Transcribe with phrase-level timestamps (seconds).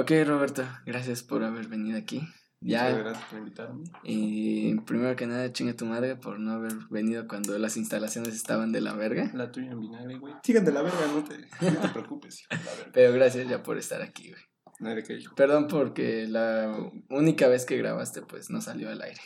[0.00, 2.22] Ok, Roberto, gracias por haber venido aquí.
[2.62, 2.84] Ya.
[2.84, 3.84] Muchas gracias por invitarme.
[4.02, 8.72] Y primero que nada, chinga tu madre por no haber venido cuando las instalaciones estaban
[8.72, 9.30] de la verga.
[9.34, 10.32] La tuya en vinagre, güey.
[10.42, 11.36] Sigan de la verga, no te,
[11.70, 12.90] no te preocupes, la verga.
[12.94, 14.42] Pero gracias ya por estar aquí, güey.
[15.36, 16.74] Perdón porque la
[17.10, 19.20] única vez que grabaste, pues no salió al aire.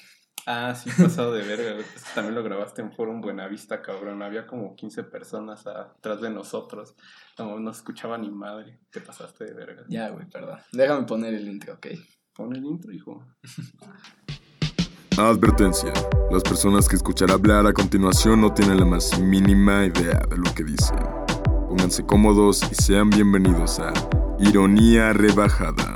[0.47, 1.85] Ah, sí, pasado de verga, güey.
[1.97, 4.23] Es que también lo grabaste en Forum Buenavista, cabrón.
[4.23, 6.95] Había como 15 personas atrás de nosotros.
[7.39, 8.79] No, no escuchaba ni madre.
[8.91, 9.85] Te pasaste de verga.
[9.89, 10.59] Ya, güey, perdón.
[10.73, 11.87] Déjame poner el intro, ok.
[12.35, 13.25] Pon el intro, hijo.
[15.17, 15.93] Advertencia.
[16.31, 20.53] Las personas que escuchar hablar a continuación no tienen la más mínima idea de lo
[20.55, 20.99] que dicen.
[21.69, 23.93] Pónganse cómodos y sean bienvenidos a
[24.41, 25.94] Ironía Rebajada.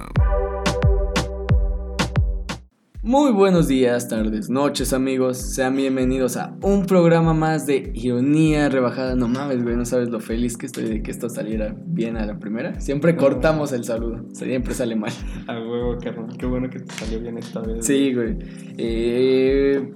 [3.02, 5.36] Muy buenos días, tardes, noches, amigos.
[5.38, 9.14] Sean bienvenidos a un programa más de Ironía Rebajada.
[9.14, 12.26] No mames, güey, no sabes lo feliz que estoy de que esto saliera bien a
[12.26, 12.80] la primera.
[12.80, 13.20] Siempre No.
[13.20, 15.12] cortamos el saludo, siempre sale mal.
[15.46, 16.36] A huevo, carnal.
[16.36, 17.86] Qué bueno que te salió bien esta vez.
[17.86, 18.36] Sí, güey.
[18.78, 19.90] Eh,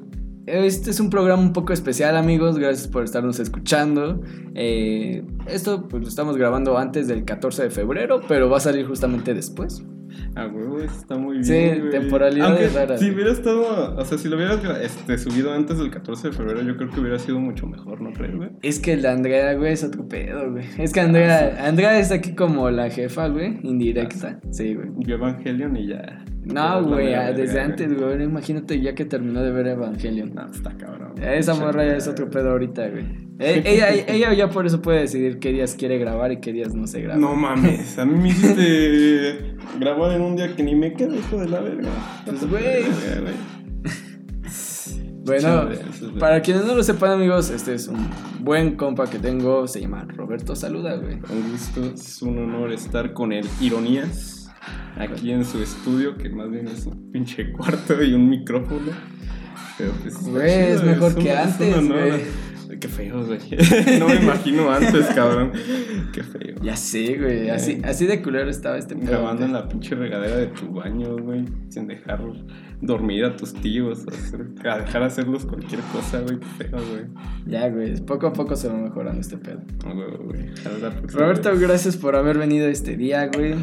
[0.47, 2.57] este es un programa un poco especial, amigos.
[2.57, 4.21] Gracias por estarnos escuchando.
[4.55, 8.87] Eh, esto pues, lo estamos grabando antes del 14 de febrero, pero va a salir
[8.87, 9.83] justamente después.
[10.35, 11.45] A huevo, eso está muy bien.
[11.45, 11.91] Sí, güey.
[11.91, 13.15] temporalidades Aunque raras, Si güey.
[13.17, 16.77] hubiera estado, o sea, si lo hubieras este, subido antes del 14 de febrero, yo
[16.77, 18.51] creo que hubiera sido mucho mejor, ¿no crees, güey?
[18.63, 20.65] Es que la Andrea, güey, es otro pedo, güey.
[20.79, 24.41] Es que Andrea, Ah, Andrea es aquí como la jefa, güey, indirecta.
[24.51, 24.89] Sí, güey.
[25.05, 26.25] Vio Evangelion y ya.
[26.45, 27.65] No, güey, ah, desde güey.
[27.65, 28.23] antes, güey.
[28.23, 30.35] Imagínate ya que terminó de ver Evangelion.
[30.35, 31.13] No, está cabrón.
[31.23, 33.05] Esa morra ya es otro pedo ahorita, güey.
[33.43, 36.75] Eh, ella, ella ya por eso puede decidir qué días quiere grabar y qué días
[36.75, 37.21] no se graba.
[37.21, 41.39] No mames, a mí me hiciste grabar en un día que ni me quedo, hijo
[41.39, 41.91] de la verga.
[42.25, 42.85] Pues, güey.
[45.25, 45.69] Bueno,
[46.19, 48.09] para quienes no lo sepan, amigos, este es un
[48.41, 49.69] buen compa que tengo.
[49.69, 51.15] Se llama Roberto Saluda, güey.
[51.15, 53.47] Un gusto, es un honor estar con él.
[53.61, 54.51] Ironías,
[54.97, 58.91] aquí en su estudio, que más bien es un pinche cuarto y un micrófono.
[59.79, 60.21] Pero pues.
[60.25, 62.52] Güey, es mejor que un antes, güey.
[62.81, 63.39] Qué feo, güey.
[63.99, 65.53] No me imagino antes, cabrón.
[66.13, 66.57] Qué feo.
[66.63, 67.51] Ya sé, güey.
[67.51, 68.95] Así, así de culero estaba este.
[68.95, 71.45] Grabando en la pinche regadera de tu baño, güey.
[71.69, 72.21] Sin dejar
[72.81, 74.05] dormir a tus tíos.
[74.09, 76.39] A, hacer- a dejar hacerlos cualquier cosa, güey.
[76.41, 77.05] Qué feo, güey.
[77.47, 78.01] Ya, güey.
[78.05, 79.61] Poco a poco se va mejorando este pedo.
[79.85, 80.55] No, güey, güey.
[81.13, 81.61] Roberto, vez.
[81.61, 83.55] gracias por haber venido este día, güey.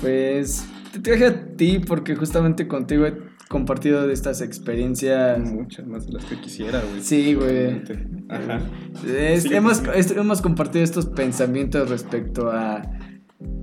[0.00, 3.06] Pues te traje a ti porque justamente contigo
[3.48, 5.38] compartido de estas experiencias.
[5.52, 7.02] Muchas más de las que quisiera, güey.
[7.02, 7.82] Sí, güey.
[8.28, 8.60] Ajá.
[9.06, 9.82] Es- Sí, hemos,
[10.16, 12.82] hemos compartido estos pensamientos respecto a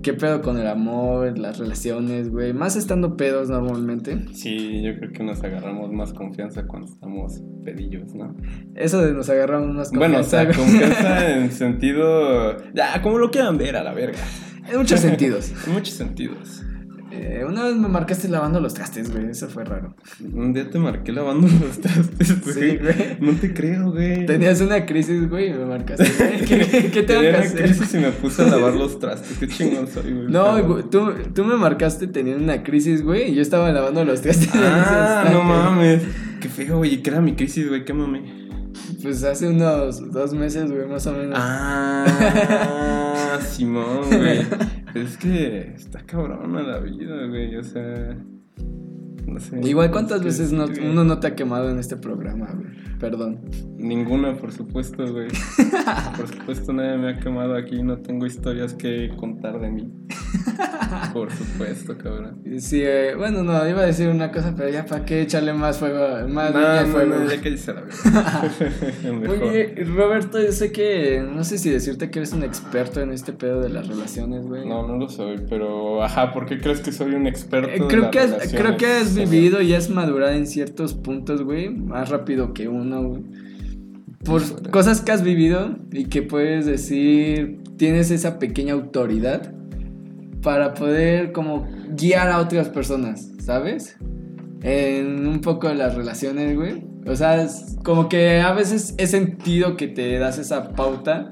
[0.02, 2.54] qué pedo con el amor, las relaciones, güey.
[2.54, 4.26] Más estando pedos normalmente.
[4.34, 8.36] Sí, yo creo que nos agarramos más confianza cuando estamos pedillos, ¿no?
[8.76, 10.56] Eso de nos agarramos más Bueno, o sea, güey.
[10.56, 12.58] confianza en sentido.
[12.74, 14.20] Ya, como lo quieran ver a la verga.
[14.72, 15.52] En muchos sentidos.
[15.68, 16.64] En muchos sentidos.
[17.18, 19.30] Eh, una vez me marcaste lavando los trastes, güey.
[19.30, 19.96] Eso fue raro.
[20.34, 22.54] Un día te marqué lavando los trastes, güey.
[22.54, 23.18] Sí, güey.
[23.20, 24.26] No te creo, güey.
[24.26, 26.06] Tenías una crisis, güey, y me marcaste.
[26.48, 27.64] ¿Qué, qué tengo que una hacer?
[27.64, 29.38] crisis y me puse a lavar los trastes.
[29.38, 30.28] Qué chingón soy, güey.
[30.28, 34.22] No, güey, tú, tú me marcaste teniendo una crisis, güey, y yo estaba lavando los
[34.22, 34.50] trastes.
[34.56, 36.02] Ah, no mames.
[36.42, 37.02] Qué feo, güey.
[37.02, 37.86] ¿Qué era mi crisis, güey?
[37.86, 38.45] Qué mame.
[39.02, 41.38] Pues hace unos dos meses, güey, más o menos.
[41.40, 42.06] Ah,
[43.50, 44.46] Simón, güey.
[44.94, 47.56] Es que está cabrona la vida, güey.
[47.58, 48.18] O sea.
[49.26, 49.60] No sé.
[49.64, 52.68] Igual, ¿cuántas Es veces no- uno no te ha quemado en este programa, güey?
[53.00, 53.40] Perdón.
[53.78, 55.28] Ninguna, por supuesto, güey.
[56.18, 57.84] Por supuesto, nadie me ha quemado aquí.
[57.84, 59.92] No tengo historias que contar de mí.
[61.14, 62.42] Por supuesto, cabrón.
[62.60, 65.78] Sí, eh, bueno, no, iba a decir una cosa, pero ya para qué echarle más
[65.78, 67.16] fuego, más No, fuego.
[67.16, 68.52] no, ya que se la verdad.
[69.22, 69.44] Mejor.
[69.44, 73.34] Oye, Roberto, yo sé que, no sé si decirte que eres un experto en este
[73.34, 74.68] pedo de las relaciones, güey.
[74.68, 77.70] No, no lo soy, pero ajá, ¿por qué crees que soy un experto?
[77.70, 81.42] Eh, de creo, las que creo que has vivido y has madurado en ciertos puntos,
[81.44, 83.24] güey, más rápido que uno, güey.
[84.24, 89.54] Por cosas que has vivido y que puedes decir, tienes esa pequeña autoridad
[90.42, 93.98] para poder como guiar a otras personas, ¿sabes?
[94.62, 96.84] En un poco las relaciones, güey.
[97.06, 101.30] O sea, es como que a veces he sentido que te das esa pauta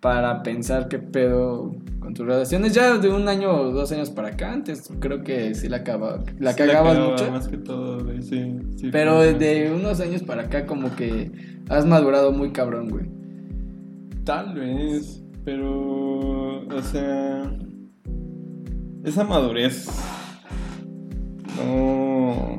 [0.00, 1.74] para pensar qué pedo
[2.06, 2.72] con tus relaciones.
[2.72, 6.22] Ya de un año o dos años para acá, antes creo que sí la, acaba,
[6.38, 7.30] la sí cagabas cagaba mucho.
[7.32, 8.58] Más que todo, güey, sí.
[8.76, 11.32] sí, Pero de unos años para acá como que
[11.68, 13.06] has madurado muy cabrón, güey.
[14.22, 16.64] Tal vez, pero.
[16.68, 17.52] O sea.
[19.02, 19.88] Esa madurez.
[21.56, 22.58] No.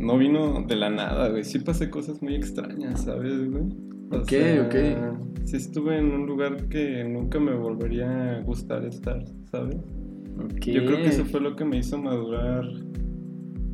[0.00, 1.44] No vino de la nada, güey.
[1.44, 3.66] Sí pasé cosas muy extrañas, ¿sabes, güey?
[4.10, 5.46] O Ok, sea, ok.
[5.46, 9.76] Sí estuve en un lugar que nunca me volvería a gustar estar, ¿sabes?
[9.76, 10.64] Ok.
[10.66, 12.64] Yo creo que eso fue lo que me hizo madurar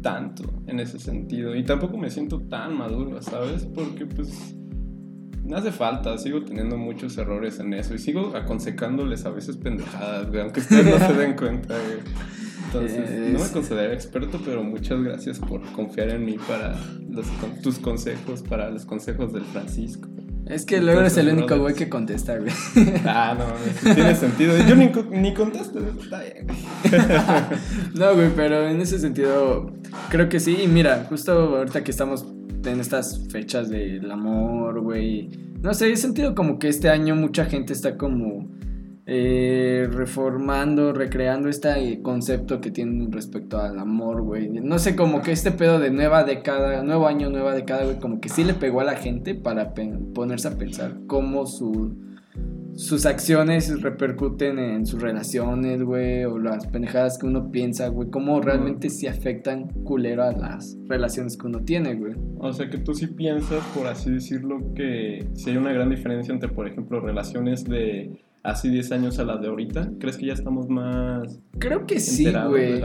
[0.03, 1.57] tanto en ese sentido.
[1.57, 3.67] Y tampoco me siento tan maduro, ¿sabes?
[3.67, 4.55] Porque pues
[5.45, 10.29] no hace falta, sigo teniendo muchos errores en eso y sigo aconsejándoles a veces pendejadas,
[10.29, 11.99] güey, aunque ustedes no se den cuenta, güey.
[12.67, 17.27] Entonces, no me considero experto, pero muchas gracias por confiar en mí para los,
[17.63, 20.09] tus consejos, para los consejos del Francisco.
[20.47, 22.53] Es que luego eres el único güey que contesta, güey.
[23.07, 24.55] Ah, no, tiene sentido.
[24.69, 26.47] Yo ni, ni contesto, está bien.
[27.95, 29.73] No, güey, pero en ese sentido,
[30.11, 30.59] creo que sí.
[30.63, 32.27] Y mira, justo ahorita que estamos
[32.65, 35.29] en estas fechas del amor, güey.
[35.63, 38.49] No sé, he sentido como que este año mucha gente está como
[39.07, 44.49] eh, reformando, recreando este concepto que tienen respecto al amor, güey.
[44.49, 48.21] No sé, como que este pedo de nueva década, nuevo año, nueva década, güey, como
[48.21, 49.75] que sí le pegó a la gente para
[50.15, 51.97] ponerse a pensar cómo su
[52.75, 58.41] sus acciones repercuten en sus relaciones, güey, o las pendejadas que uno piensa, güey, cómo
[58.41, 62.15] realmente sí afectan culero a las relaciones que uno tiene, güey.
[62.39, 66.33] O sea que tú sí piensas, por así decirlo, que si hay una gran diferencia
[66.33, 69.91] entre, por ejemplo, relaciones de hace 10 años a las de ahorita.
[70.01, 72.81] ¿Crees que ya estamos más Creo que sí, güey.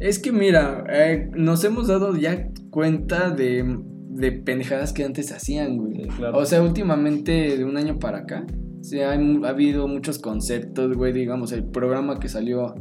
[0.00, 3.78] Es que mira, eh, nos hemos dado ya cuenta de,
[4.10, 5.94] de pendejadas que antes hacían, güey.
[6.04, 6.38] Sí, claro.
[6.38, 8.46] O sea, últimamente, de un año para acá,
[8.80, 12.74] sí, mu- ha habido muchos conceptos, güey, digamos, el programa que salió,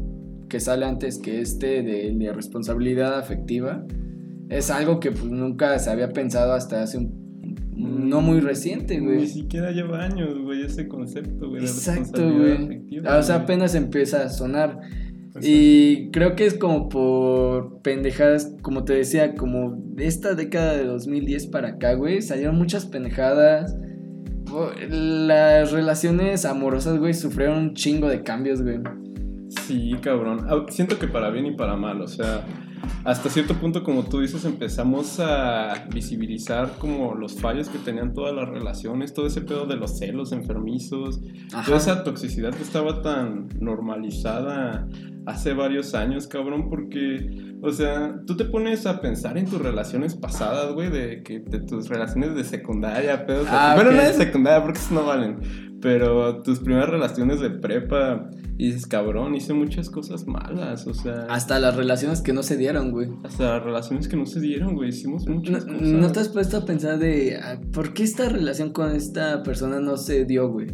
[0.48, 3.84] que sale antes que este de, de responsabilidad afectiva,
[4.50, 7.25] es algo que pues nunca se había pensado hasta hace un...
[7.76, 9.28] No muy reciente, Ni güey.
[9.28, 11.62] siquiera lleva años, güey, ese concepto, güey.
[11.64, 12.54] Exacto, güey.
[12.54, 14.80] afectiva, O sea, apenas empieza a sonar.
[15.28, 15.42] Exacto.
[15.44, 20.86] Y creo que es como por pendejadas, como te decía, como de esta década de
[20.86, 23.76] 2010 para acá, güey, salieron muchas pendejadas.
[24.90, 28.80] Las relaciones amorosas, güey, sufrieron un chingo de cambios, güey.
[29.64, 30.48] Sí, cabrón.
[30.70, 32.46] Siento que para bien y para mal, o sea,
[33.04, 38.36] hasta cierto punto, como tú dices, empezamos a visibilizar como los fallos que tenían todas
[38.36, 41.20] las relaciones, todo ese pedo de los celos enfermizos,
[41.66, 44.88] toda esa toxicidad que estaba tan normalizada
[45.26, 50.16] hace varios años, cabrón, porque, o sea, tú te pones a pensar en tus relaciones
[50.16, 53.84] pasadas, güey, de que de tus relaciones de secundaria, pedos Ah, así.
[53.84, 55.40] Bueno, no de secundaria, porque eso no valen,
[55.82, 61.26] pero tus primeras relaciones de prepa, y dices, cabrón, hice muchas cosas malas, o sea,
[61.30, 63.10] Hasta las relaciones que no se dieron, güey.
[63.26, 65.82] hasta relaciones que no se dieron, güey, hicimos No, muchas cosas.
[65.82, 69.80] no te has puesto a pensar de ah, por qué esta relación con esta persona
[69.82, 70.68] no se dio, güey.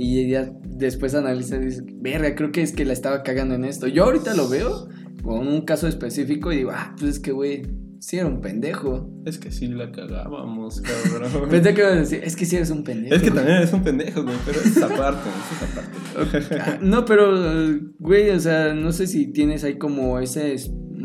[0.00, 3.64] Y ya después analizas y dices, verga, creo que es que la estaba cagando en
[3.64, 3.88] esto.
[3.88, 4.86] Yo ahorita lo veo
[5.24, 7.62] con un caso específico y digo, ah, pues es que, güey,
[7.98, 9.10] sí era un pendejo.
[9.24, 11.48] Es que sí la cagábamos, cabrón.
[11.50, 13.16] Pensé que ibas a decir, es que sí eres un pendejo.
[13.16, 13.38] es que güey".
[13.38, 16.54] también eres un pendejo, güey, pero es aparte, es aparte.
[16.60, 17.32] Ah, No, pero,
[17.98, 20.54] güey, o sea, no sé si tienes ahí como ese,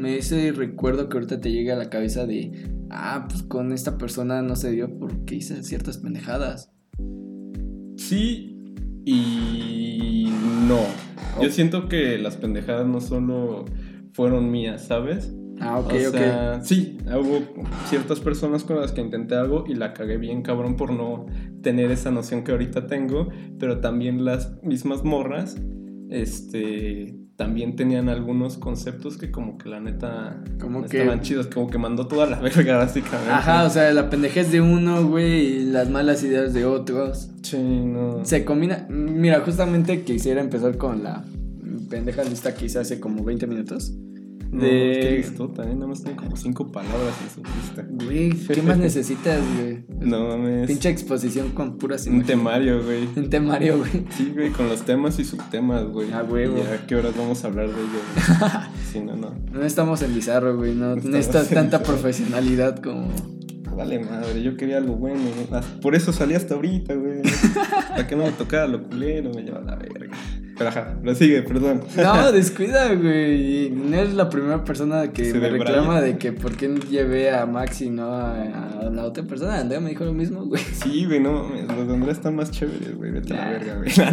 [0.06, 2.52] ese recuerdo que ahorita te llega a la cabeza de,
[2.92, 6.70] ah, pues con esta persona no se dio porque hice ciertas pendejadas.
[7.98, 8.53] Sí
[9.06, 10.28] y
[10.68, 10.80] no.
[11.42, 13.66] Yo siento que las pendejadas no solo
[14.14, 15.34] fueron mías, ¿sabes?
[15.60, 16.64] Ah, ok, o ok.
[16.64, 17.42] sí, hubo
[17.86, 21.26] ciertas personas con las que intenté algo y la cagué bien cabrón por no
[21.62, 23.30] tener esa noción que ahorita tengo,
[23.60, 25.56] pero también las mismas morras,
[26.10, 31.68] este, también tenían algunos conceptos que como que la neta Como que- estaban chidos, como
[31.70, 33.32] que mandó toda la verga básicamente.
[33.32, 37.32] Ajá, o sea, la pendejez de uno, güey, y las malas ideas de otros.
[37.42, 38.24] Sí, no.
[38.24, 38.86] Se combina.
[38.90, 41.24] Mira, justamente quisiera empezar con la
[41.90, 43.94] pendeja lista que hice hace como 20 minutos.
[44.54, 45.74] No, de- que listota, ¿eh?
[45.74, 47.86] Nada más tiene como cinco palabras en su lista.
[48.06, 49.84] Güey, ¿qué más necesitas, güey?
[50.00, 50.68] No mames.
[50.68, 53.08] Pinche exposición con puras Un temario, güey.
[53.16, 54.06] Un temario, güey.
[54.12, 56.12] Sí, güey, con los temas y subtemas, güey.
[56.14, 56.58] A huevo.
[56.62, 58.40] A qué horas vamos a hablar de ellos.
[58.40, 58.52] güey?
[58.92, 59.34] sí, no, no.
[59.52, 60.76] No estamos en bizarro, güey.
[60.76, 61.98] No No necesitas tanta Bizarro.
[62.00, 63.08] profesionalidad como.
[63.76, 65.18] Vale, madre, yo quería algo bueno.
[65.50, 65.58] ¿no?
[65.58, 67.22] Ah, Por eso salí hasta ahorita, güey.
[67.90, 70.16] Para que no me tocara lo culero, me lleva la verga.
[70.56, 71.82] Pero ajá, lo sigue, perdón.
[71.98, 73.66] No, descuida, güey.
[73.66, 77.32] Y No eres la primera persona que Se me reclama de que por qué llevé
[77.32, 79.60] a Maxi, no a, a la otra persona.
[79.60, 80.62] Andrea me dijo lo mismo, güey.
[80.62, 81.68] Sí, güey, no mames.
[81.68, 83.12] Los de Andrea están más chéveres, güey.
[83.12, 83.92] Vete a la verga, güey.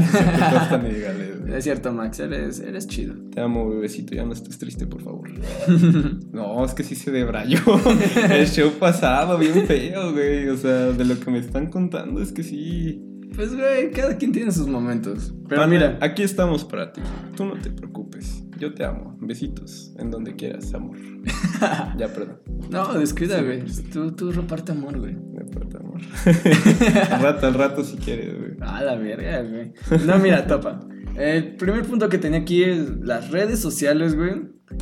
[0.40, 1.54] No, no están güey.
[1.56, 3.14] Es cierto, Max, eres, eres chido.
[3.34, 5.30] Te amo, bebecito, ya no estés triste, por favor.
[6.32, 7.58] No, es que sí se debrayó.
[8.30, 10.48] El show pasado, bien feo, güey.
[10.48, 13.04] O sea, de lo que me están contando es que sí.
[13.40, 15.32] Pues, güey, cada quien tiene sus momentos.
[15.48, 17.00] Pero Pana, mira, aquí estamos para ti.
[17.34, 18.44] Tú no te preocupes.
[18.58, 19.16] Yo te amo.
[19.18, 19.94] Besitos.
[19.98, 20.98] En donde quieras, amor.
[21.96, 22.42] ya, perdón.
[22.68, 23.64] no, descuida, güey.
[23.90, 25.12] Tú, tú reparte amor, güey.
[25.12, 26.02] Importa, amor.
[27.12, 28.50] al rato, al rato si quieres, güey.
[28.60, 29.72] Ah, la verga, güey.
[30.04, 30.78] No, mira, topa.
[31.16, 34.34] El primer punto que tenía aquí es las redes sociales, güey.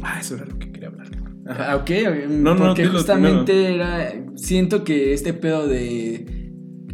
[0.03, 1.07] Ah, eso era lo que quería hablar.
[1.47, 1.91] Ah, ok,
[2.29, 4.13] No, no, porque dilo justamente era.
[4.35, 6.38] Siento que este pedo de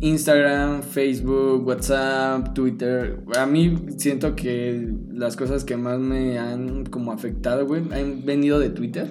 [0.08, 3.20] Instagram, Facebook, WhatsApp, Twitter.
[3.38, 8.58] A mí siento que las cosas que más me han como afectado, güey, han venido
[8.58, 9.10] de Twitter.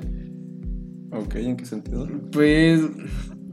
[1.12, 2.08] Ok, ¿en qué sentido?
[2.32, 2.82] Pues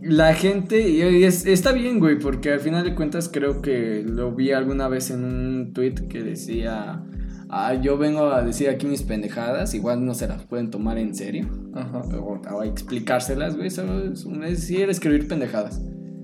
[0.02, 4.34] la gente, y es- está bien, güey, porque al final de cuentas creo que lo
[4.34, 7.02] vi alguna vez en un tweet que decía,
[7.50, 11.14] ah, yo vengo a decir aquí mis pendejadas, igual no se las pueden tomar en
[11.14, 11.98] serio, Ajá.
[12.18, 15.80] o, o a explicárselas, güey, solo es, es decir, escribir pendejadas.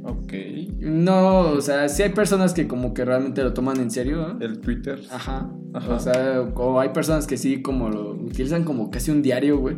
[0.07, 0.33] Ok.
[0.79, 4.45] No, o sea, sí hay personas que como que realmente lo toman en serio, ¿no?
[4.45, 5.01] El Twitter.
[5.11, 5.51] Ajá.
[5.75, 5.95] Ajá.
[5.95, 9.77] O sea, o hay personas que sí como lo utilizan como casi un diario, güey.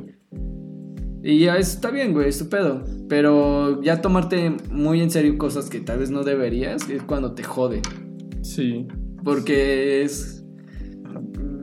[1.23, 2.85] Y ya eso está bien, güey, es tu pedo.
[3.09, 7.43] Pero ya tomarte muy en serio cosas que tal vez no deberías es cuando te
[7.43, 7.83] jode.
[8.43, 8.87] Sí.
[9.25, 10.38] Porque es.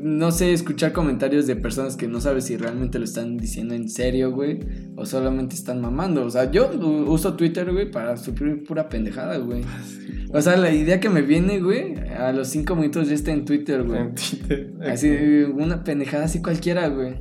[0.06, 3.90] No sé, escuchar comentarios de personas que no sabes si realmente lo están diciendo en
[3.90, 4.60] serio, güey.
[4.96, 6.24] O solamente están mamando.
[6.24, 6.70] O sea, yo
[7.08, 9.64] uso Twitter, güey, para suprimir pura pendejada, güey.
[10.32, 13.46] O sea, la idea que me viene, güey, a los cinco minutos ya está en
[13.46, 14.00] Twitter, güey.
[14.00, 14.74] En Twitter.
[14.84, 17.16] Así, una pendejada así cualquiera, güey.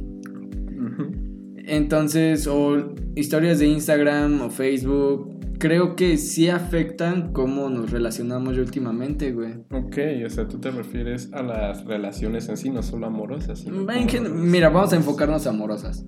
[1.66, 5.33] Entonces, o historias de Instagram o Facebook,
[5.66, 9.54] creo que sí afectan cómo nos relacionamos últimamente, güey.
[9.70, 13.60] Ok, o sea, tú te refieres a las relaciones en sí, no solo amorosas.
[13.60, 13.86] sino
[14.34, 16.04] Mira, vamos a enfocarnos amorosas.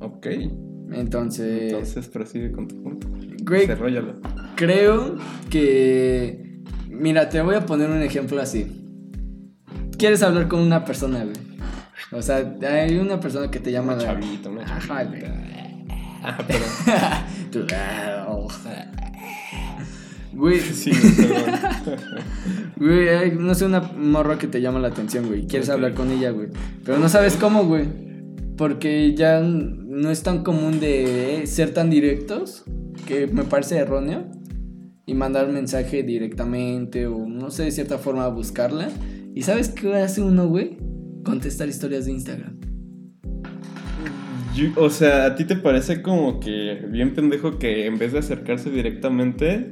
[0.00, 0.26] Ok.
[0.90, 3.06] Entonces, Entonces prosigue con tu punto.
[3.44, 4.16] güey, Desarrollalo.
[4.56, 5.14] creo
[5.48, 6.58] que...
[6.90, 8.66] Mira, te voy a poner un ejemplo así.
[9.96, 11.36] Quieres hablar con una persona, güey.
[12.10, 13.94] O sea, hay una persona que te llama...
[13.94, 15.28] Una la- chavita, una Ajá, chavita.
[15.28, 15.58] güey.
[16.20, 16.64] Ah, pero.
[20.32, 20.92] Güey, Sí.
[22.76, 25.46] Güey, hay, no sé, una morra que te llama la atención, güey.
[25.46, 26.48] Quieres hablar con ella, güey.
[26.84, 27.86] Pero no sabes cómo, güey.
[28.56, 32.64] Porque ya no es tan común de ser tan directos,
[33.06, 34.26] que me parece erróneo.
[35.06, 38.90] Y mandar mensaje directamente o no sé, de cierta forma buscarla.
[39.34, 40.78] ¿Y sabes qué hace uno, güey?
[41.24, 42.57] Contestar historias de Instagram.
[44.58, 48.18] Yo- o sea, ¿a ti te parece como que bien pendejo que en vez de
[48.18, 49.70] acercarse directamente,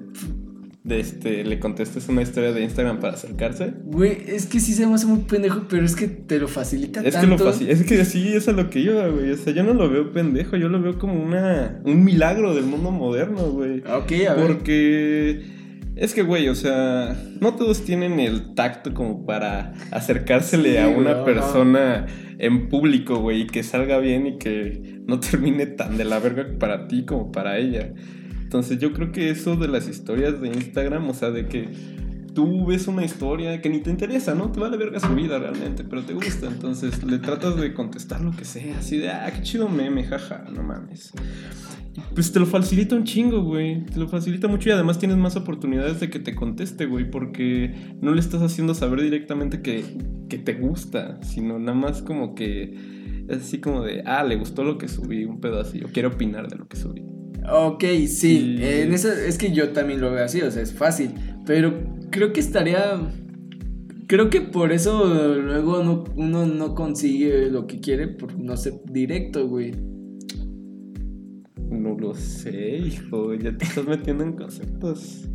[0.84, 3.72] de este, le contestes una historia de Instagram para acercarse?
[3.86, 7.00] Güey, es que sí se me hace muy pendejo, pero es que te lo facilita
[7.00, 7.44] Es que tanto.
[7.44, 9.32] lo fácil, es que sí es a lo que iba, güey.
[9.32, 12.66] O sea, yo no lo veo pendejo, yo lo veo como una un milagro del
[12.66, 13.80] mundo moderno, güey.
[13.80, 14.46] Ok, a ver.
[14.46, 15.42] Porque
[15.96, 20.88] es que, güey, o sea, no todos tienen el tacto como para acercársele Sí, a
[20.88, 22.06] una no, persona
[22.38, 26.46] en público, güey, y que salga bien y que no termine tan de la verga
[26.58, 27.94] para ti como para ella.
[28.42, 31.70] Entonces yo creo que eso de las historias de Instagram, o sea, de que
[32.36, 34.52] tú ves una historia que ni te interesa, ¿no?
[34.52, 36.46] Te vale verga su vida realmente, pero te gusta.
[36.46, 40.44] Entonces le tratas de contestar lo que sea, así de, ah, qué chido meme, jaja,
[40.54, 41.12] no mames.
[42.14, 43.86] Pues te lo facilita un chingo, güey.
[43.86, 47.74] Te lo facilita mucho y además tienes más oportunidades de que te conteste, güey, porque
[48.02, 49.82] no le estás haciendo saber directamente que,
[50.28, 54.62] que te gusta, sino nada más como que es así como de, ah, le gustó
[54.62, 57.02] lo que subí, un pedo así, o quiero opinar de lo que subí.
[57.50, 60.72] Ok, sí, Y- en eso, es que yo también lo veo así, o sea, es
[60.74, 61.12] fácil,
[61.46, 63.00] pero creo que estaría,
[64.06, 68.74] creo que por eso luego no- uno no consigue lo que quiere por no ser
[68.90, 69.72] directo, güey.
[71.70, 75.28] No lo sé, hijo, ya te estás metiendo en conceptos.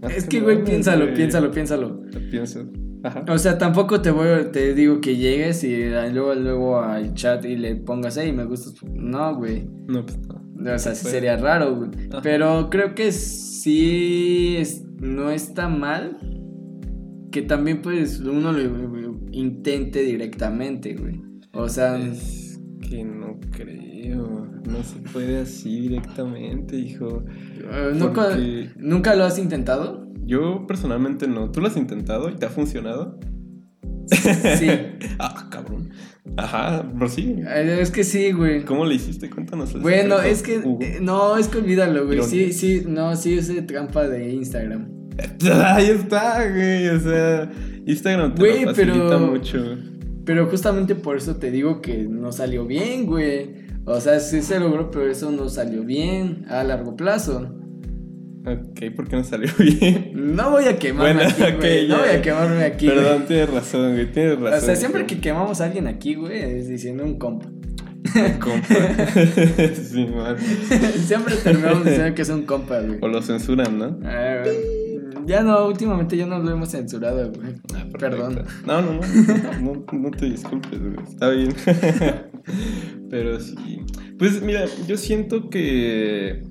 [0.00, 2.00] más Es que, güey, piénsalo, piénsalo, piénsalo.
[2.12, 2.66] Lo pienso.
[3.04, 3.24] Ajá.
[3.28, 7.54] O sea, tampoco te voy, te digo que llegues y luego, luego al chat y
[7.56, 8.74] le pongas, hey, me gustas.
[8.82, 9.68] No, güey.
[9.86, 10.42] No, pues no.
[10.74, 11.90] O sea, sí Pues- sería raro, güey.
[12.10, 12.20] Ajá.
[12.22, 16.18] Pero creo que sí es- no está mal
[17.30, 21.20] que también pues uno lo intente directamente, güey.
[21.52, 24.48] O sea, Es que no creo.
[24.70, 27.22] No se puede así directamente, hijo.
[27.58, 30.03] eh, ¿nunca, porque- ¿nunca lo has intentado?
[30.26, 31.50] Yo personalmente no.
[31.50, 33.18] ¿Tú lo has intentado y te ha funcionado?
[34.06, 34.68] Sí.
[35.18, 35.90] ah, cabrón.
[36.36, 37.36] Ajá, pero sí.
[37.46, 38.64] Eh, Es que sí, güey.
[38.64, 39.30] ¿Cómo le hiciste?
[39.30, 39.78] Cuéntanos.
[39.80, 42.22] Bueno, secreto, es que eh, no, es que olvídalo, güey.
[42.22, 44.88] Sí, sí, no, sí es trampa de Instagram.
[45.64, 46.88] Ahí está, güey.
[46.88, 47.50] O sea,
[47.86, 49.58] Instagram te Güey, lo facilita pero- mucho.
[50.24, 53.56] Pero justamente por eso te digo que no salió bien, güey.
[53.84, 57.54] O sea, sí se logró, pero eso no salió bien a largo plazo.
[58.46, 60.12] Ok, ¿por qué no salió bien?
[60.14, 61.88] No voy a quemarme Bueno, aquí, güey.
[61.88, 62.98] no voy a quemarme aquí, güey.
[62.98, 64.12] Perdón, tienes razón, güey.
[64.12, 64.58] Tienes razón.
[64.58, 67.46] O sea, siempre que quemamos a alguien aquí, güey, es diciendo un compa.
[68.38, 68.66] Compa.
[69.74, 70.36] sí, man.
[71.06, 72.98] siempre terminamos diciendo que es un compa, güey.
[73.00, 73.98] O lo censuran, ¿no?
[74.04, 74.42] Ah,
[75.26, 77.54] Ya no, últimamente ya no lo hemos censurado, güey.
[77.74, 77.86] Ah.
[77.98, 78.44] Perdón.
[78.66, 80.96] No, no, no, no, no te disculpes, güey.
[81.08, 81.54] Está bien.
[83.10, 83.54] Pero sí.
[84.18, 86.42] Pues mira, yo siento que.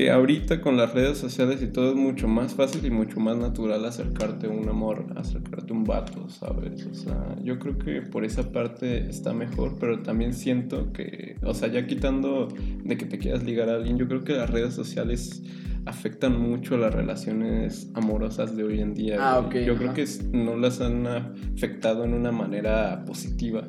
[0.00, 3.36] Que ahorita con las redes sociales y todo es mucho más fácil y mucho más
[3.36, 6.86] natural acercarte a un amor, acercarte a un vato, ¿sabes?
[6.86, 11.52] O sea, yo creo que por esa parte está mejor, pero también siento que, o
[11.52, 12.48] sea, ya quitando
[12.82, 15.42] de que te quieras ligar a alguien, yo creo que las redes sociales
[15.84, 19.18] afectan mucho las relaciones amorosas de hoy en día.
[19.20, 19.64] Ah, güey.
[19.64, 19.92] ok, Yo ajá.
[19.92, 23.68] creo que no las han afectado en una manera positiva,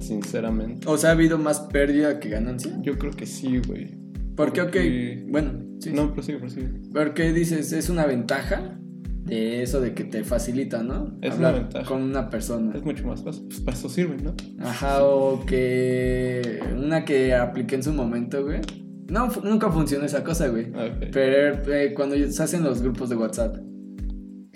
[0.00, 0.88] sinceramente.
[0.88, 2.76] O sea, ha habido más pérdida que ganancia.
[2.82, 3.97] Yo creo que sí, güey.
[4.38, 5.90] Porque, ok, Porque- bueno, sí.
[5.92, 6.68] No, prosigue, prosigue.
[6.94, 8.78] Porque dices, es una ventaja
[9.26, 11.18] de eso de que te facilita, ¿no?
[11.20, 11.84] Es Hablar una ventaja.
[11.86, 12.72] con una persona.
[12.74, 13.44] Es mucho más fácil.
[13.48, 14.34] Pues para eso sirven, ¿no?
[14.64, 18.60] Ajá, o que una que apliqué en su momento, güey.
[19.10, 20.68] No, nunca funcionó esa cosa, güey.
[20.74, 21.08] Ah, ok.
[21.12, 23.56] Pero eh, cuando se hacen los grupos de WhatsApp.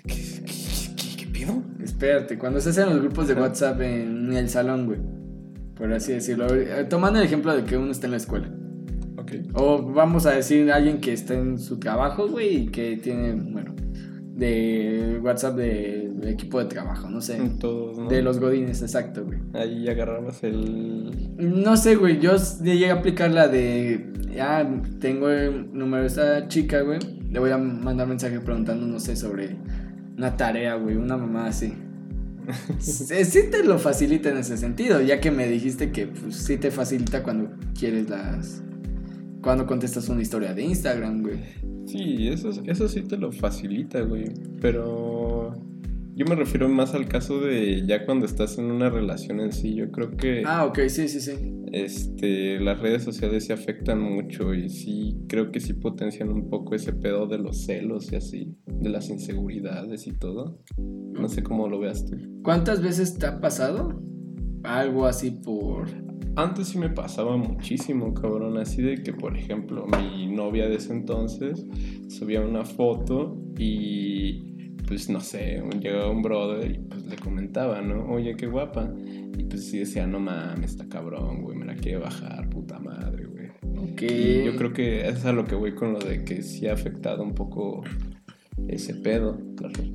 [0.07, 1.61] ¿Qué, qué, qué, qué pedo?
[1.83, 3.41] Espérate, cuando se hacen los grupos de Ajá.
[3.43, 4.99] WhatsApp en el salón, güey.
[5.75, 6.47] Por así decirlo.
[6.53, 8.49] Eh, Tomando el ejemplo de que uno está en la escuela.
[9.53, 13.73] O vamos a decir alguien que está en su trabajo, güey, y que tiene, bueno,
[14.35, 17.39] de WhatsApp de, de equipo de trabajo, no sé.
[17.59, 18.07] Todos, ¿no?
[18.07, 19.39] De los godines, exacto, güey.
[19.53, 21.35] Ahí agarrabas el.
[21.37, 24.67] No sé, güey, yo llegué a aplicar la de, ya
[24.99, 26.99] tengo el número de esta chica, güey.
[27.29, 29.55] Le voy a mandar mensaje preguntando, no sé, sobre
[30.17, 31.73] una tarea, güey, una mamá así.
[32.79, 36.57] sí, sí te lo facilita en ese sentido, ya que me dijiste que pues, sí
[36.57, 38.63] te facilita cuando quieres las...
[39.43, 41.39] Cuando contestas una historia de Instagram, güey.
[41.85, 44.31] Sí, eso, eso sí te lo facilita, güey.
[44.61, 45.53] Pero.
[46.15, 49.75] Yo me refiero más al caso de ya cuando estás en una relación en sí.
[49.75, 50.43] Yo creo que.
[50.45, 51.33] Ah, ok, sí, sí, sí.
[51.73, 56.75] este, las redes sociales se afectan mucho y sí, creo que sí potencian un poco
[56.75, 60.61] ese pedo de los celos y así, de las inseguridades y todo.
[60.77, 62.15] No sé cómo lo veas tú.
[62.43, 64.01] ¿Cuántas veces te ha pasado
[64.63, 66.02] algo así por...
[66.35, 70.93] Antes sí me pasaba muchísimo, cabrón, así de que, por ejemplo, mi novia de ese
[70.93, 71.63] entonces
[72.09, 78.05] subía una foto y, pues, no sé, llegaba un brother y pues le comentaba, ¿no?
[78.11, 78.91] Oye, qué guapa.
[79.37, 83.25] Y pues sí decía, no mames, está cabrón, güey, me la quiere bajar, puta madre,
[83.25, 83.49] güey.
[83.77, 84.01] Ok.
[84.03, 86.67] Y yo creo que eso es a lo que voy con lo de que sí
[86.67, 87.83] ha afectado un poco
[88.67, 89.39] ese pedo,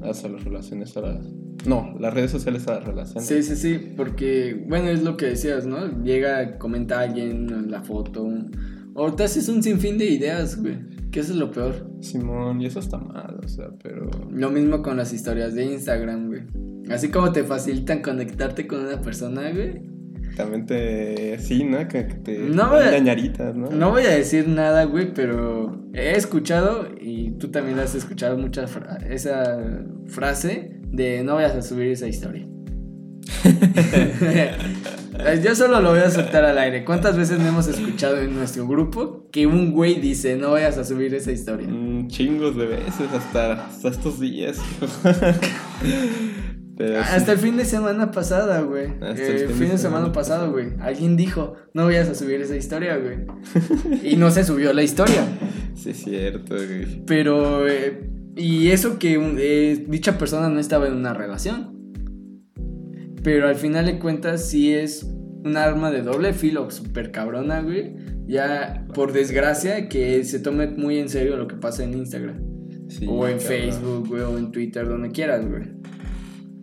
[0.00, 1.26] las, a las relaciones, a las...
[1.66, 3.26] No, las redes sociales a las relaciones.
[3.26, 6.02] Sí, sí, sí, porque, bueno, es lo que decías, ¿no?
[6.02, 8.28] Llega, comenta alguien en la foto,
[8.94, 10.78] o te haces un sinfín de ideas, güey,
[11.10, 11.90] que eso es lo peor.
[12.00, 14.10] Simón, y eso está mal, o sea, pero...
[14.30, 16.42] Lo mismo con las historias de Instagram, güey.
[16.90, 19.97] Así como te facilitan conectarte con una persona, güey.
[20.36, 21.38] También te...
[21.40, 21.78] Sí, ¿no?
[21.88, 22.38] Que, que te...
[22.38, 22.70] No,
[23.54, 23.70] ¿no?
[23.70, 28.66] No voy a decir nada, güey, pero he escuchado, y tú también has escuchado mucha
[28.66, 29.58] fra- esa
[30.06, 32.46] frase de no vayas a subir esa historia.
[35.44, 36.84] Yo solo lo voy a soltar al aire.
[36.84, 41.14] ¿Cuántas veces hemos escuchado en nuestro grupo que un güey dice no vayas a subir
[41.14, 41.68] esa historia?
[41.68, 44.58] Mm, chingos de veces, hasta, hasta estos días.
[46.78, 47.08] Pero sí.
[47.12, 48.86] Hasta el fin de semana pasada, güey.
[49.00, 50.68] Hasta Eh, el fin de semana pasado, güey.
[50.80, 53.18] Alguien dijo, no vayas a subir esa historia, güey.
[54.04, 55.24] Y no se subió la historia.
[55.74, 57.04] Sí, es cierto, güey.
[57.04, 61.76] Pero, eh, y eso que eh, dicha persona no estaba en una relación.
[63.22, 65.02] Pero al final de cuentas sí es
[65.44, 67.94] un arma de doble filo, súper cabrona, güey.
[68.26, 72.36] Ya, por desgracia, que se tome muy en serio lo que pasa en Instagram.
[72.88, 73.40] Sí, o en cabrón.
[73.40, 75.62] Facebook, güey, o en Twitter, donde quieras, güey.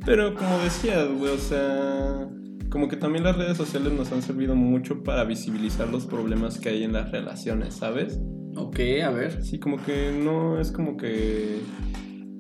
[0.05, 2.27] Pero como decías, güey, o sea,
[2.69, 6.69] como que también las redes sociales nos han servido mucho para visibilizar los problemas que
[6.69, 8.19] hay en las relaciones, ¿sabes?
[8.55, 9.43] Ok, a ver.
[9.43, 11.59] Sí, como que no es como que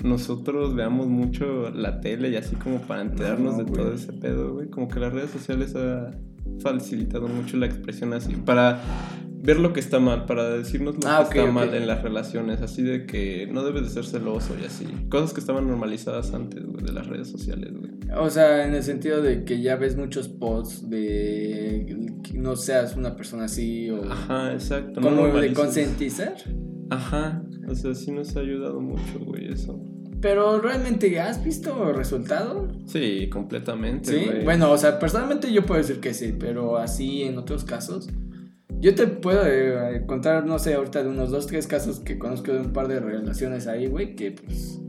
[0.03, 3.75] nosotros veamos mucho la tele y así como para enterarnos No, de güey.
[3.83, 4.69] todo ese pedo, güey.
[4.69, 6.11] Como que las redes sociales ha
[6.61, 8.79] facilitado mucho la expresión así, para
[9.45, 12.61] ver lo que está mal, para decirnos lo Ah, que está mal en las relaciones,
[12.61, 14.85] así de que no debes de ser celoso y así.
[15.09, 17.91] Cosas que estaban normalizadas antes, güey, de las redes sociales, güey.
[18.17, 21.85] O sea, en el sentido de que ya ves muchos posts de
[22.23, 24.99] que no seas una persona así o Ajá, exacto.
[25.01, 26.35] no como de concientizar.
[26.89, 29.79] Ajá, o sea, sí nos ha ayudado mucho, güey, eso.
[30.21, 32.67] Pero realmente, ¿has visto resultado?
[32.87, 34.29] Sí, completamente, Sí.
[34.43, 38.07] Bueno, o sea, personalmente yo puedo decir que sí, pero así en otros casos.
[38.79, 42.53] Yo te puedo eh, contar, no sé, ahorita de unos dos, tres casos que conozco
[42.53, 44.79] de un par de relaciones ahí, güey, que pues.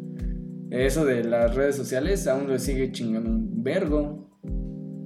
[0.70, 4.28] Eso de las redes sociales aún lo sigue chingando un vergo.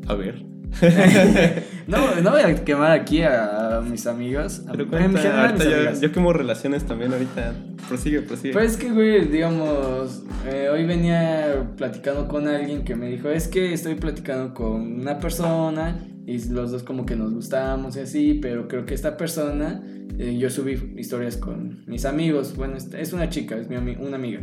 [0.07, 0.43] A ver.
[1.87, 4.63] no, no voy a quemar aquí a mis amigos.
[4.71, 7.55] Pero en cuenta, general, ahorita mis yo, yo quemo relaciones también ahorita.
[7.89, 8.53] Prosigue, prosigue.
[8.53, 13.49] Pues es que, güey, digamos, eh, hoy venía platicando con alguien que me dijo, es
[13.49, 18.35] que estoy platicando con una persona y los dos como que nos gustamos y así,
[18.41, 19.83] pero creo que esta persona,
[20.19, 24.17] eh, yo subí historias con mis amigos, bueno, es una chica, es mi ami- una
[24.17, 24.41] amiga,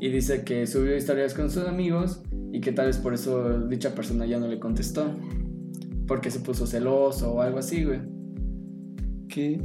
[0.00, 3.94] y dice que subió historias con sus amigos y que tal vez por eso dicha
[3.94, 5.10] persona ya no le contestó,
[6.06, 8.00] porque se puso celoso o algo así, güey.
[9.28, 9.58] Qué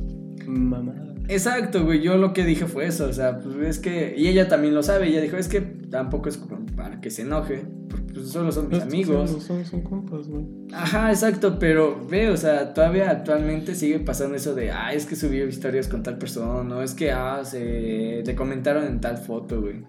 [0.47, 1.13] mamada.
[1.29, 2.01] Exacto, güey.
[2.01, 3.07] Yo lo que dije fue eso.
[3.07, 4.15] O sea, pues es que.
[4.17, 5.07] Y ella también lo sabe.
[5.07, 7.65] Ella dijo, es que tampoco es como para que se enoje.
[7.87, 9.29] Porque pues, solo son mis No, amigos.
[9.29, 10.45] Son, son, son compas, güey.
[10.73, 11.57] Ajá, exacto.
[11.59, 15.87] Pero ve, o sea, todavía actualmente sigue pasando eso de, ah, es que subió historias
[15.87, 16.75] con tal persona.
[16.75, 18.23] O es que, ah, se.
[18.25, 19.83] Te comentaron en tal foto, güey.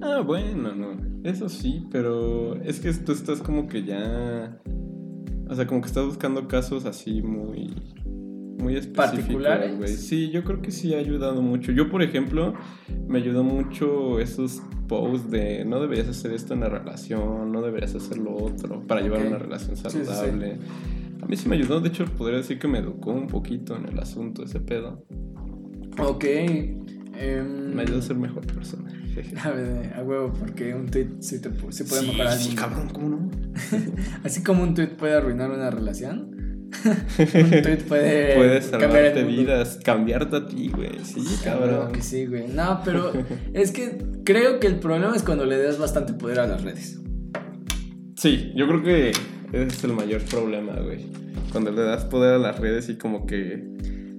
[0.00, 0.96] Ah, bueno, no.
[1.24, 4.60] Eso sí, pero es que tú estás como que ya.
[5.48, 7.74] O sea, como que estás buscando casos así muy.
[8.64, 9.76] Muy ¿Particulares?
[9.76, 9.88] güey.
[9.88, 11.72] Sí, yo creo que sí ha ayudado mucho.
[11.72, 12.54] Yo, por ejemplo,
[13.06, 17.94] me ayudó mucho esos posts de no deberías hacer esto en la relación, no deberías
[17.94, 19.26] hacer lo otro para llevar Ok.
[19.28, 20.04] una relación Sí, sí, sí.
[20.04, 20.58] saludable.
[21.22, 23.86] A mí sí me ayudó, de hecho, podría decir que me educó un poquito en
[23.88, 25.04] el asunto ese pedo.
[25.98, 26.24] Ok.
[26.24, 28.90] em, Me ayudó a ser mejor persona.
[29.44, 32.32] A ver, a huevo, porque un tweet sí, te, sí puede Sí, mejorar.
[32.36, 33.30] sí, cabrón, ¿cómo no?
[34.24, 36.33] Así como un tweet puede arruinar una relación.
[37.18, 40.90] un tweet puede cambiar salvarte el vidas, cambiarte a ti, güey.
[41.04, 41.92] Sí, Cabrón, cabrón.
[41.92, 42.48] que sí, güey.
[42.48, 43.12] No, pero
[43.52, 46.98] es que creo que el problema es cuando le das bastante poder a las redes.
[48.16, 51.06] Sí, yo creo que ese es el mayor problema, güey.
[51.52, 53.62] Cuando le das poder a las redes y como que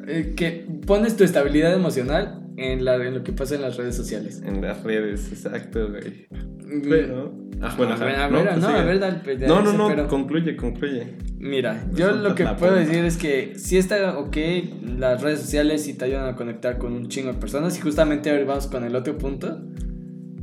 [0.07, 3.95] Eh, que pones tu estabilidad emocional en, la, en lo que pasa en las redes
[3.95, 4.41] sociales.
[4.45, 6.27] en las redes, exacto, güey.
[6.83, 7.31] Pero...
[7.77, 8.05] Bueno, a ajá.
[8.05, 10.55] ver, a No, ver, pues no, a ver, dale, pues, No, no, no, pero- concluye,
[10.57, 11.15] concluye.
[11.39, 14.35] Mira, yo lo que puedo decir es que sí está ok,
[14.97, 18.29] las redes sociales sí te ayudan a conectar con un chingo de personas y justamente
[18.29, 19.61] ahora vamos con el otro punto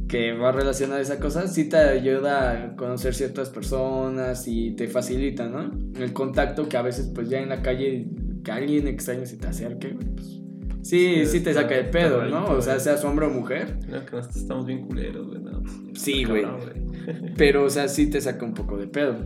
[0.09, 4.87] que va relacionado a esa cosa, sí te ayuda a conocer ciertas personas y te
[4.89, 5.71] facilita, ¿no?
[5.99, 8.09] El contacto que a veces pues ya en la calle
[8.45, 10.42] que alguien extraño se te acerque, güey, pues
[10.83, 12.47] sí, Sí, te saca de pedo, ¿no?
[12.51, 15.41] O sea, seas hombre o mujer, No, que nosotros estamos bien culeros, güey.
[15.43, 16.45] no, pues, Sí, güey.
[17.37, 19.17] pero o sea, sí te saca un poco de pedo.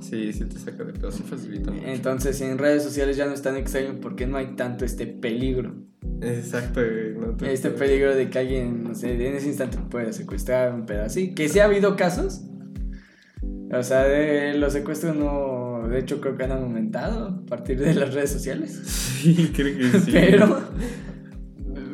[0.00, 1.86] Sí, sí te saca de pedo, sí facilita mucho.
[1.86, 5.74] Entonces en redes sociales ya no es tan extraño porque no hay tanto este peligro.
[6.20, 7.14] Exacto, güey.
[7.18, 10.72] no te- Este peligro de que alguien, no sé, en ese instante te pueda secuestrar,
[10.74, 11.34] un pedo así.
[11.34, 12.42] Que sí ha habido casos.
[13.72, 15.63] O sea, de los secuestros no.
[15.88, 18.80] De hecho, creo que han aumentado a partir de las redes sociales.
[19.24, 20.10] Sí, creo que sí.
[20.12, 20.60] Pero.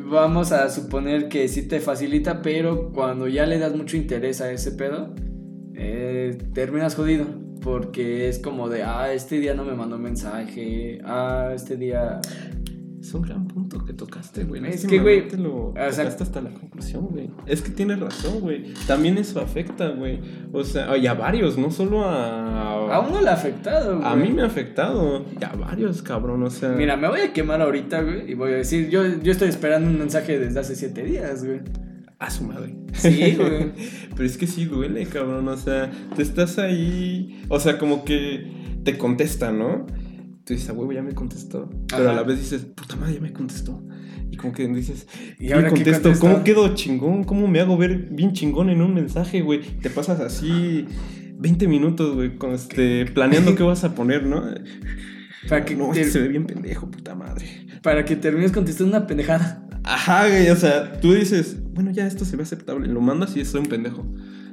[0.09, 4.51] Vamos a suponer que sí te facilita, pero cuando ya le das mucho interés a
[4.51, 5.15] ese pedo,
[5.75, 7.25] eh, terminas jodido.
[7.61, 12.19] Porque es como de, ah, este día no me mandó mensaje, ah, este día
[12.99, 13.60] Es un gran punto
[14.11, 14.65] tocaste, güey.
[14.67, 17.29] Es que, güey, te lo o sea- hasta la conclusión, güey.
[17.45, 18.73] Es que tienes razón, güey.
[18.85, 20.19] También eso afecta, güey.
[20.51, 22.93] O sea, y a varios, no solo a...
[22.95, 24.03] a uno le ha afectado.
[24.05, 24.27] A güey.
[24.29, 25.25] mí me ha afectado.
[25.39, 26.43] Y a varios, cabrón.
[26.43, 26.69] O sea...
[26.69, 29.89] Mira, me voy a quemar ahorita, güey, y voy a decir, yo, yo estoy esperando
[29.89, 31.61] un mensaje desde hace siete días, güey.
[32.19, 32.75] A su madre.
[32.93, 33.71] Sí, güey.
[34.15, 35.47] Pero es que sí duele, cabrón.
[35.47, 37.43] O sea, tú estás ahí.
[37.49, 38.51] O sea, como que
[38.83, 39.87] te contesta, ¿no?
[40.45, 41.69] Tú dices, a huevo, ya me contestó.
[41.87, 42.11] Pero Ajá.
[42.11, 43.81] a la vez dices, puta madre, ya me contestó.
[44.31, 45.07] Y como que dices,
[45.39, 46.13] ¿Y ¿y ahora qué contesto?
[46.19, 47.23] ¿Cómo quedo chingón?
[47.25, 49.61] ¿Cómo me hago ver bien chingón en un mensaje, güey?
[49.81, 50.85] Te pasas así
[51.37, 54.43] 20 minutos, güey, con este, planeando qué vas a poner, ¿no?
[55.49, 57.45] Para que, no, te- se ve bien pendejo, puta madre.
[57.81, 59.67] para que termines contestando una pendejada.
[59.83, 62.87] Ajá, güey, o sea, tú dices, bueno, ya esto se ve aceptable.
[62.87, 64.05] Lo mandas y soy un pendejo.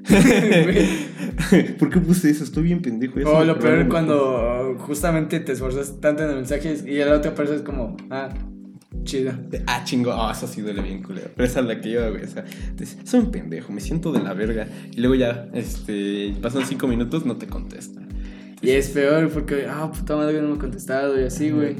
[1.78, 2.44] ¿Por qué puse eso?
[2.44, 3.18] Estoy bien pendejo.
[3.18, 6.76] ya se O me lo peor algo cuando justamente te esforzas tanto en el mensaje
[6.86, 8.28] y la otra persona es como, ah,
[9.04, 9.32] chido.
[9.32, 9.60] mejor.
[9.66, 11.28] Ah, chingo, ah, eso sí duele bien, culero.
[11.36, 12.24] Pero esa es la que yo, güey.
[12.24, 12.44] O sea,
[13.04, 14.66] soy un pendejo, me siento de la verga.
[14.92, 18.00] Y luego ya, este, pasan cinco minutos, no te contesta.
[18.60, 21.76] Y es peor porque, ah, puta madre, no me ha contestado y así, güey.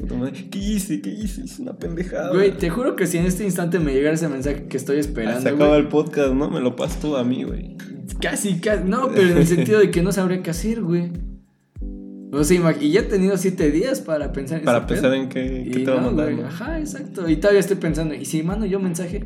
[0.49, 1.01] ¿Qué hice?
[1.01, 1.41] ¿Qué hice?
[1.43, 2.31] Hice una pendejada.
[2.31, 4.99] Güey, te juro que si en este instante me llegara ese mensaje que estoy Ah,
[5.01, 6.49] esperando, se acaba el podcast, ¿no?
[6.49, 7.75] Me lo pasas tú a mí, güey.
[8.21, 8.83] Casi, casi.
[8.87, 11.11] No, pero en el sentido de que no sabría qué hacer, güey.
[12.31, 15.21] O sea, y ya he tenido siete días para pensar en Para pensar pedo.
[15.23, 16.45] en qué, qué te va a mandar, güey.
[16.45, 17.27] Ajá, exacto.
[17.27, 19.25] Y todavía estoy pensando, ¿y si mando yo mensaje?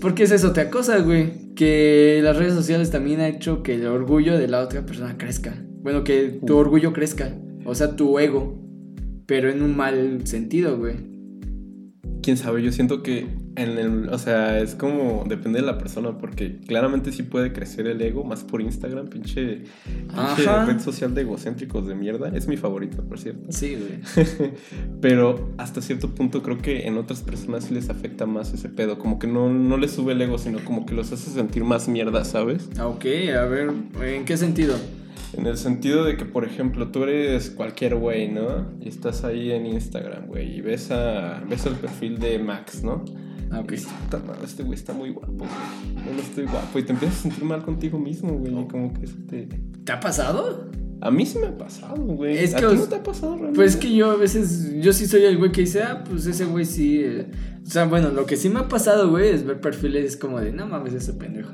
[0.00, 1.54] Porque es eso, te acosa, güey.
[1.54, 5.54] Que las redes sociales también ha hecho que el orgullo de la otra persona crezca.
[5.82, 6.58] Bueno, que tu Uh.
[6.58, 7.32] orgullo crezca.
[7.64, 8.58] O sea, tu ego.
[9.26, 10.96] Pero en un mal sentido, güey.
[12.22, 13.28] quién sabe, yo siento que
[13.62, 17.86] en el, o sea, es como depende de la persona, porque claramente sí puede crecer
[17.86, 19.62] el ego, más por Instagram, pinche,
[20.66, 22.30] red social de egocéntricos de mierda.
[22.34, 23.52] Es mi favorito, por cierto.
[23.52, 24.26] Sí, güey.
[25.00, 28.98] Pero hasta cierto punto creo que en otras personas sí les afecta más ese pedo.
[28.98, 31.88] Como que no, no les sube el ego, sino como que los hace sentir más
[31.88, 32.68] mierda, ¿sabes?
[32.78, 33.70] Ah, Ok, a ver,
[34.02, 34.76] ¿en qué sentido?
[35.32, 38.66] En el sentido de que, por ejemplo, tú eres cualquier güey, ¿no?
[38.80, 43.04] Y estás ahí en Instagram, güey, y ves, a, ves el perfil de Max, ¿no?
[43.50, 43.72] Ah, ok.
[43.72, 46.04] Y dices, "Puta madre, este güey está muy guapo, güey.
[46.06, 46.78] Yo no estoy guapo.
[46.78, 48.52] Y te empiezas a sentir mal contigo mismo, güey.
[48.68, 49.48] Como que eso te...
[49.84, 50.70] ¿Te ha pasado?
[51.02, 52.38] A mí sí me ha pasado, güey.
[52.38, 53.56] Es ¿A ti no te ha pasado, realmente?
[53.56, 56.26] Pues es que yo a veces, yo sí soy el güey que dice, ah, pues
[56.26, 57.00] ese güey sí.
[57.02, 57.26] eh".
[57.66, 60.52] O sea, bueno, lo que sí me ha pasado, güey, es ver perfiles como de,
[60.52, 61.52] no mames, ese pendejo.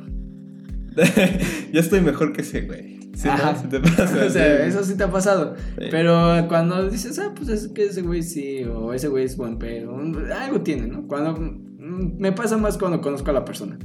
[1.72, 2.96] ya estoy mejor que ese güey.
[3.14, 3.52] Sí, Ajá.
[3.52, 3.61] ¿no?
[3.61, 4.02] Sí te pasa.
[4.26, 4.68] o sea, sí.
[4.68, 5.54] eso sí te ha pasado.
[5.78, 5.87] Sí.
[5.90, 9.59] Pero cuando dices, ah, pues es que ese güey sí, o ese güey es buen
[9.59, 11.06] pedo, algo tiene, ¿no?
[11.06, 13.79] Cuando me pasa más cuando conozco a la persona.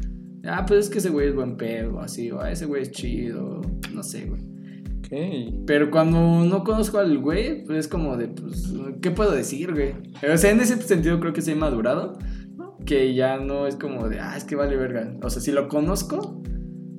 [0.46, 2.92] Ah, pues es que ese güey es buen pedo, así, o "Ah, ese güey es
[2.92, 3.62] chido,
[3.94, 4.42] no sé, güey.
[4.98, 5.64] Ok.
[5.68, 9.94] Pero cuando no conozco al güey, pues es como de, pues, ¿qué puedo decir, güey?
[10.34, 12.18] O sea, en ese sentido creo que sí he madurado.
[12.86, 15.14] Que ya no es como de, ah, es que vale verga.
[15.22, 16.42] O sea, si lo conozco,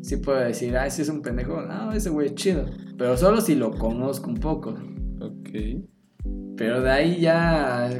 [0.02, 2.66] sí puedo decir, ah, ese es un pendejo, no, ese güey es chido.
[2.96, 4.74] Pero solo si lo conozco un poco.
[5.20, 5.48] Ok.
[6.56, 7.90] Pero de ahí ya,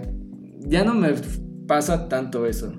[0.61, 1.13] ya no me
[1.67, 2.73] pasa tanto eso.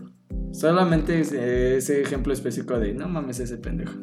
[0.54, 3.96] Solamente ese, ese ejemplo específico de, no mames, ese pendejo.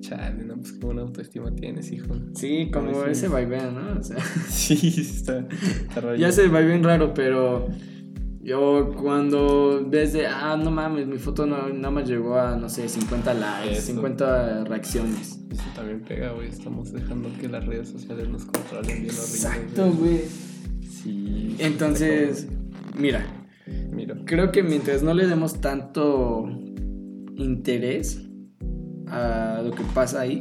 [0.00, 2.14] Chale, no, pues qué buena autoestima tienes, hijo.
[2.34, 3.10] Sí, como sí.
[3.10, 3.98] ese vaivén, ¿no?
[3.98, 4.18] O sea.
[4.48, 6.16] Sí, está, está raro.
[6.16, 7.68] Ya se va bien raro, pero
[8.42, 12.68] yo cuando ves de, ah, no mames, mi foto no, nada más llegó a, no
[12.68, 13.86] sé, 50 likes, Eso.
[13.88, 15.40] 50 reacciones.
[15.50, 16.48] Eso también pega, güey.
[16.48, 19.20] Estamos dejando que las redes sociales nos controlen bien horrible.
[19.20, 20.20] Exacto, güey.
[20.86, 21.56] Sí.
[21.58, 22.46] Entonces,
[22.96, 23.37] mira,
[23.92, 24.16] Mira.
[24.24, 26.48] creo que mientras no le demos tanto
[27.36, 28.22] interés
[29.06, 30.38] a lo que pasa ahí,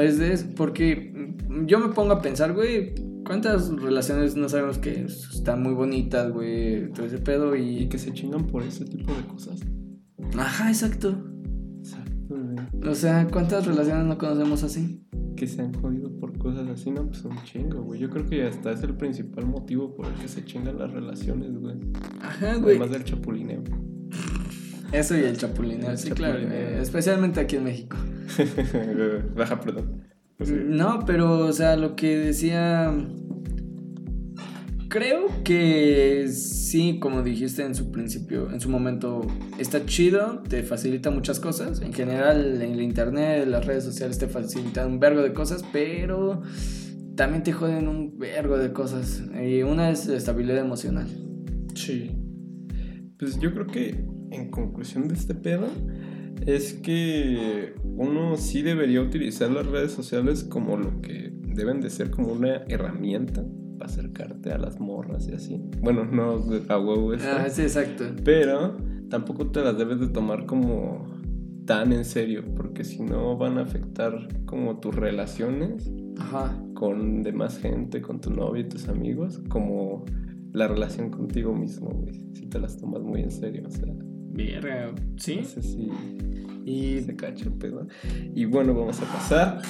[0.00, 1.34] es de- porque
[1.66, 6.90] yo me pongo a pensar, güey, ¿cuántas relaciones no sabemos que están muy bonitas, güey?
[6.92, 7.88] Todo ese pedo Y y...
[7.88, 9.60] que se chingan por ese tipo de cosas.
[10.36, 11.16] Ajá, exacto.
[11.80, 12.88] Exacto, güey.
[12.90, 15.02] O sea, ¿cuántas relaciones no conocemos así?
[15.38, 18.00] Que se han jodido por cosas así, no, pues un chingo, güey.
[18.00, 21.56] Yo creo que hasta es el principal motivo por el que se chingan las relaciones,
[21.56, 21.76] güey.
[22.20, 22.70] Ajá, güey.
[22.76, 23.62] Además del chapulineo.
[24.90, 26.34] Eso y el chapulineo, El sí, claro.
[26.40, 26.58] chapulineo.
[26.58, 27.96] eh, Especialmente aquí en México.
[29.36, 30.02] Baja, perdón.
[30.36, 30.56] Pues sí.
[30.64, 32.92] No, pero, o sea, lo que decía.
[34.88, 39.26] Creo que sí, como dijiste en su principio, en su momento,
[39.58, 41.82] está chido, te facilita muchas cosas.
[41.82, 46.40] En general, en el internet, las redes sociales te facilitan un vergo de cosas, pero
[47.16, 49.22] también te joden un vergo de cosas.
[49.38, 51.06] Y una es la estabilidad emocional.
[51.74, 52.16] Sí.
[53.18, 55.66] Pues yo creo que en conclusión de este pedo
[56.46, 62.10] es que uno sí debería utilizar las redes sociales como lo que deben de ser
[62.10, 63.44] como una herramienta
[63.78, 65.62] para acercarte a las morras y así.
[65.80, 67.26] Bueno, no a huevo eso.
[67.30, 68.04] Ah, sí, exacto.
[68.24, 68.76] Pero
[69.08, 71.06] tampoco te las debes de tomar como
[71.64, 76.58] tan en serio, porque si no van a afectar como tus relaciones Ajá.
[76.74, 80.04] con demás gente, con tu novio y tus amigos, como
[80.52, 82.14] la relación contigo mismo, güey.
[82.34, 83.94] Si te las tomas muy en serio, o sea,
[84.30, 85.36] Verga, ¿sí?
[85.36, 85.90] no sé si
[86.64, 87.86] Y se cacha el pedo.
[88.34, 89.62] Y bueno, vamos a pasar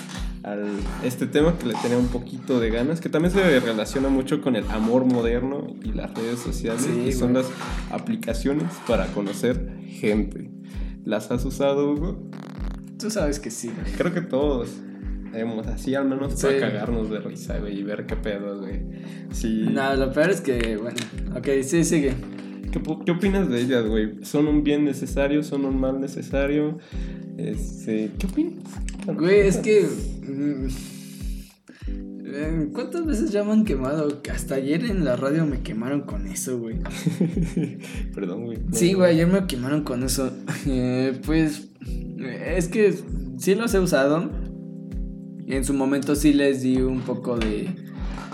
[0.42, 0.66] al
[1.05, 4.57] este tema que le tenía un poquito de ganas, que también se relaciona mucho con
[4.57, 7.42] el amor moderno y las redes sociales, Sí, que son güey.
[7.44, 7.53] las
[7.90, 10.51] aplicaciones para conocer gente.
[11.05, 12.29] ¿Las has usado, Hugo?
[12.99, 13.92] tú sabes que sí, güey.
[13.97, 14.71] Creo que todos
[15.33, 16.47] hemos, así al menos Sí.
[16.47, 18.83] para cagarnos de risa, güey, y ver qué pedo, güey.
[19.31, 19.66] Sí.
[19.71, 20.97] No, lo peor es que, bueno,
[21.37, 22.14] ok, sí, sigue.
[22.70, 24.24] ¿Qué, opinas de ellas, güey?
[24.24, 25.42] ¿Son un bien necesario?
[25.42, 26.78] ¿Son un mal necesario?
[27.37, 28.64] Este, ¿Qué opinas?
[29.07, 29.87] Güey, es que.
[30.26, 30.66] mm,
[32.31, 34.22] eh, ¿Cuántas veces ya me han quemado?
[34.22, 36.76] Que Hasta ayer en la radio me quemaron con eso, güey.
[38.14, 38.59] Perdón, güey.
[38.59, 40.31] No, Sí, güey, ayer me quemaron con eso.
[40.66, 41.68] Eh, pues.
[42.18, 42.94] Es que
[43.38, 44.31] sí los he usado.
[45.46, 47.68] En su momento sí les di un poco de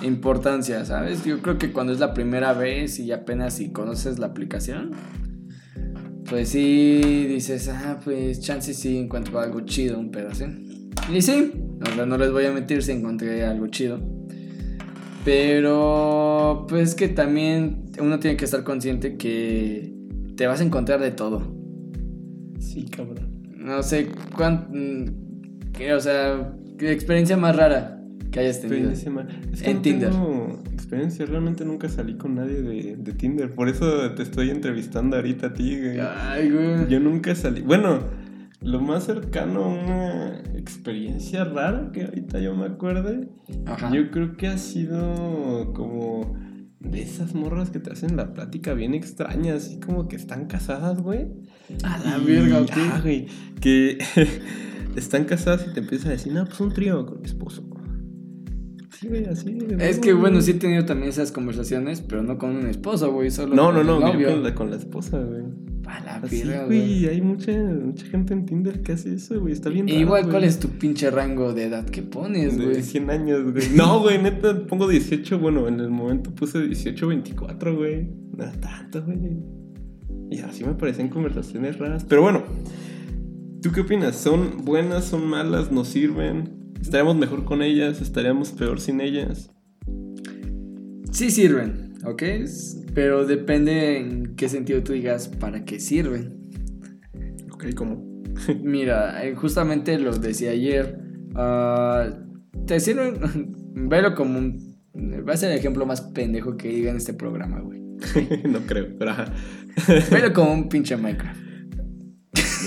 [0.04, 1.24] importancia, ¿sabes?
[1.24, 4.92] Yo creo que cuando es la primera vez y apenas si conoces la aplicación.
[6.28, 10.46] Pues sí, dices, ah, pues chance sí encuentro algo chido, un pedazo.
[11.12, 14.00] Y sí, o sea, no les voy a mentir si encontré algo chido.
[15.24, 19.94] Pero, pues que también uno tiene que estar consciente que
[20.36, 21.54] te vas a encontrar de todo.
[22.58, 23.42] Sí, cabrón.
[23.56, 24.78] No sé cuánto.
[25.94, 27.93] O sea, qué experiencia más rara.
[28.34, 28.90] Que hayas tenido.
[28.90, 29.04] Es
[29.62, 30.10] que En no Tinder.
[30.10, 33.52] tengo experiencia, realmente nunca salí con nadie de, de Tinder.
[33.52, 36.00] Por eso te estoy entrevistando ahorita a ti, güey.
[36.00, 36.88] Ay, güey.
[36.88, 37.60] Yo nunca salí.
[37.62, 38.00] Bueno,
[38.60, 43.28] lo más cercano a una experiencia rara que ahorita yo me acuerde,
[43.66, 43.92] Ajá.
[43.94, 46.34] yo creo que ha sido como
[46.80, 51.00] de esas morras que te hacen la plática bien extraña, así como que están casadas,
[51.00, 51.28] güey.
[51.84, 52.70] A la Y- verga, ok.
[52.74, 53.26] ah, güey,
[53.60, 53.98] que
[54.96, 57.64] están casadas y te empiezan a decir, no, pues un trío con mi esposo.
[58.98, 59.56] Sí, güey, así.
[59.78, 63.30] Es que bueno, sí he tenido también esas conversaciones, pero no con un esposo, güey,
[63.30, 65.42] solo No, con no, no, yo con la, con la esposa, güey.
[65.86, 67.06] A la Así, verga, güey.
[67.06, 70.22] hay mucha, mucha gente en Tinder que hace eso, güey, está bien E raro, igual,
[70.22, 70.32] güey.
[70.32, 72.82] ¿cuál es tu pinche rango de edad que pones, De güey?
[72.82, 73.68] 100 años, güey.
[73.74, 78.08] No, güey, neta, pongo 18, bueno, en el momento puse 18, 24, güey.
[78.36, 79.18] No era tanto, güey.
[80.30, 82.04] Y así me parecen conversaciones raras.
[82.08, 82.44] Pero bueno,
[83.60, 84.16] ¿tú qué opinas?
[84.16, 86.63] ¿Son buenas, son malas, nos sirven?
[86.84, 88.02] ¿Estaríamos mejor con ellas?
[88.02, 89.50] ¿Estaríamos peor sin ellas?
[91.10, 92.22] Sí sirven, ¿ok?
[92.94, 96.46] Pero depende en qué sentido tú digas para qué sirven.
[97.50, 98.04] Ok, ¿cómo?
[98.62, 100.98] Mira, eh, justamente lo decía ayer.
[101.34, 102.10] ah,
[102.66, 103.14] te sirven.
[103.88, 104.76] Velo como un.
[105.26, 107.80] Va a ser el ejemplo más pendejo que diga en este programa, güey.
[108.44, 109.32] no creo, pero ajá.
[110.10, 111.40] Velo como un pinche Minecraft.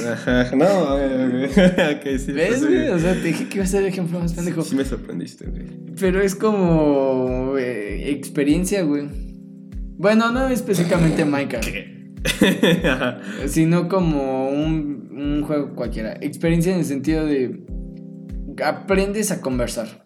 [0.05, 2.31] Ajá, no, ok, sí.
[2.31, 2.89] ¿Ves, sí, güey?
[2.89, 4.61] O sea, te dije que iba a ser el ejemplo más pendejo.
[4.61, 5.65] Sí me sorprendiste, güey.
[5.99, 7.55] Pero es como.
[7.57, 9.07] eh, experiencia, güey.
[9.97, 11.69] Bueno, no específicamente Minecraft.
[13.47, 16.17] Sino como un, un juego cualquiera.
[16.21, 17.63] Experiencia en el sentido de
[18.63, 20.05] aprendes a conversar.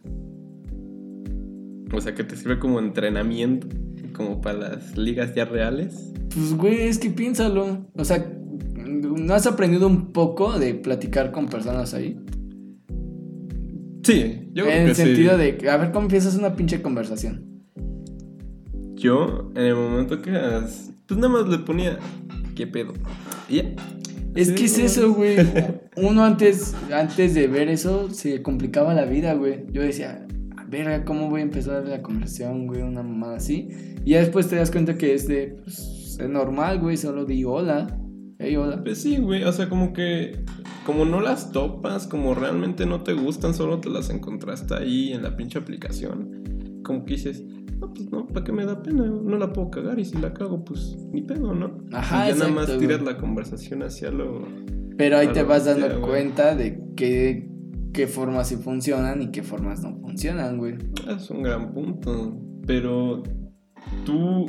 [1.93, 3.67] O sea, que te sirve como entrenamiento,
[4.13, 6.13] como para las ligas ya reales.
[6.33, 7.85] Pues güey, es que piénsalo.
[7.95, 8.25] O sea,
[8.91, 12.19] ¿no has aprendido un poco de platicar con personas ahí?
[14.03, 15.51] Sí, yo creo en que el sentido sí.
[15.51, 17.45] de, a ver cómo empiezas una pinche conversación.
[18.95, 20.31] Yo, en el momento que...
[20.31, 21.97] Pues nada más le ponía...
[22.55, 22.93] ¿Qué pedo?
[23.49, 23.63] Y ya.
[24.35, 25.37] Es Sí, que es eso, güey.
[25.97, 29.65] Uno antes, antes de ver eso se complicaba la vida, güey.
[29.71, 30.25] Yo decía,
[30.57, 32.81] a ver, ¿cómo voy a empezar la conversación, güey?
[32.81, 33.69] Una mamada así.
[34.05, 36.97] Y ya después te das cuenta que es de, pues, es normal, güey.
[36.97, 38.00] Solo di hola.
[38.43, 38.81] Hey, hola.
[38.83, 39.43] Pues sí, güey.
[39.43, 40.43] O sea, como que...
[40.83, 45.21] Como no las topas, como realmente no te gustan, solo te las encontraste ahí en
[45.21, 46.81] la pinche aplicación.
[46.83, 47.43] Como que dices...
[47.79, 49.05] No, pues no, ¿para qué me da pena?
[49.05, 51.83] No la puedo cagar y si la cago, pues ni pedo, ¿no?
[51.91, 52.79] Ajá, y ya nada más güey.
[52.79, 54.47] tiras la conversación hacia lo...
[54.97, 56.09] Pero ahí te vas dando sea, güey.
[56.09, 57.49] cuenta de qué,
[57.93, 60.77] qué formas sí funcionan y qué formas no funcionan, güey.
[61.15, 62.39] Es un gran punto.
[62.65, 63.23] Pero
[64.05, 64.45] tú,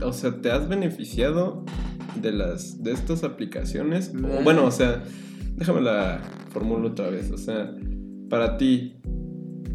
[0.00, 1.64] o sea, ¿te has beneficiado
[2.20, 4.12] de las de estas aplicaciones?
[4.14, 5.02] O, bueno, o sea,
[5.56, 6.20] déjame la
[6.50, 7.30] formulo otra vez.
[7.30, 7.74] O sea,
[8.28, 8.96] para ti,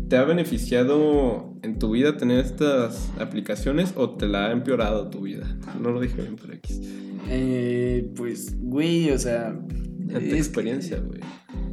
[0.09, 5.21] ¿te ha beneficiado en tu vida tener estas aplicaciones o te la ha empeorado tu
[5.21, 5.57] vida?
[5.81, 6.81] No lo dije bien, pero X.
[7.29, 9.57] Eh, pues, güey, o sea.
[10.07, 11.19] Tu experiencia, güey.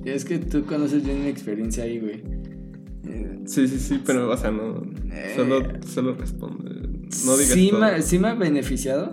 [0.04, 2.22] Es que tú conoces bien mi experiencia ahí, güey.
[3.46, 4.82] Sí, sí, sí, pero, o sea, no.
[5.12, 5.34] Eh.
[5.36, 6.70] Solo, solo responde.
[7.26, 7.80] No digas sí, todo.
[7.80, 9.12] me, sí me ha beneficiado.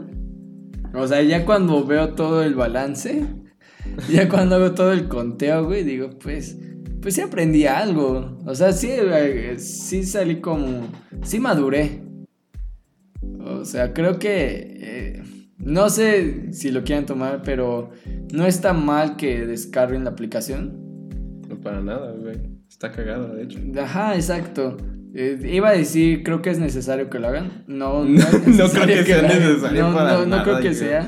[0.94, 3.26] O sea, ya cuando veo todo el balance,
[4.10, 6.58] ya cuando hago todo el conteo, güey, digo, pues,
[7.02, 8.38] pues sí aprendí algo.
[8.46, 10.88] O sea, sí, eh, sí salí como,
[11.24, 12.02] sí maduré.
[13.40, 15.24] O sea, creo que, eh,
[15.58, 17.92] no sé si lo quieran tomar, pero
[18.34, 21.10] no está mal que descarguen la aplicación.
[21.48, 22.38] No para nada, güey.
[22.68, 23.60] Está cagada, de hecho.
[23.80, 24.78] Ajá, exacto.
[25.13, 27.63] Eh, iba a decir, creo que es necesario que lo hagan.
[27.67, 29.39] No, No, es no creo que sea lo hagan.
[29.39, 30.76] necesario No, para no, no nada, creo que güey.
[30.76, 31.08] sea.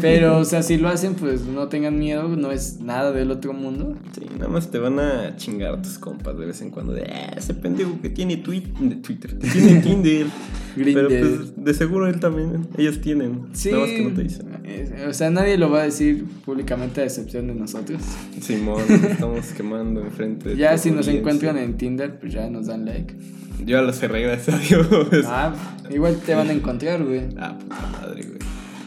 [0.00, 2.28] Pero, o sea, si lo hacen, pues no tengan miedo.
[2.28, 3.96] No es nada del otro mundo.
[4.12, 6.92] Sí, nada más te van a chingar tus compas de vez en cuando.
[6.92, 8.62] De, "Ah, ese pendejo que tiene tweet,
[9.02, 10.26] Twitter, tiene Tinder.
[10.76, 13.46] Pero pues de seguro él también, ellos tienen.
[13.52, 13.70] Sí.
[13.72, 14.46] Nada más que no te dicen.
[14.64, 18.00] Eh, O sea, nadie lo va a decir públicamente a excepción de nosotros.
[18.40, 21.18] Simón, estamos quemando enfrente de Ya si nos audiencia.
[21.18, 23.14] encuentran en Tinder, pues ya nos dan like.
[23.58, 24.86] Yo ya lo cerré, gracias a Dios.
[25.26, 25.52] Ah,
[25.90, 27.22] igual te van a encontrar, güey.
[27.36, 28.38] Ah, puta madre, güey.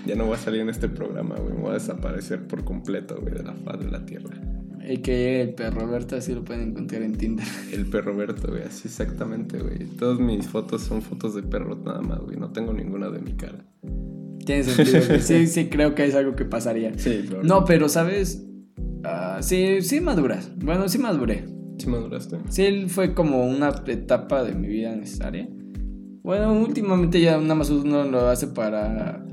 [0.06, 1.54] Ya no voy a salir en este programa, güey.
[1.54, 4.36] Me voy a desaparecer por completo, güey, de la faz de la tierra.
[4.88, 7.46] Y que el perro Roberto así lo pueden encontrar en Tinder.
[7.72, 9.86] El perro Berto, güey, así exactamente, güey.
[9.98, 12.36] Todas mis fotos son fotos de perros nada más, güey.
[12.36, 13.64] No tengo ninguna de mi cara.
[14.46, 15.22] Tiene sentido, güey.
[15.22, 16.98] Sí, sí, creo que es algo que pasaría.
[16.98, 17.44] Sí, claro.
[17.44, 18.46] No, pero sabes,
[19.04, 20.50] Ah, sí, sí maduras.
[20.58, 21.46] Bueno, sí maduré.
[21.78, 22.38] ¿Sí maduraste?
[22.50, 25.50] Sí, fue como una etapa de mi vida necesaria.
[26.24, 29.26] Bueno, últimamente ya nada más uno lo hace para.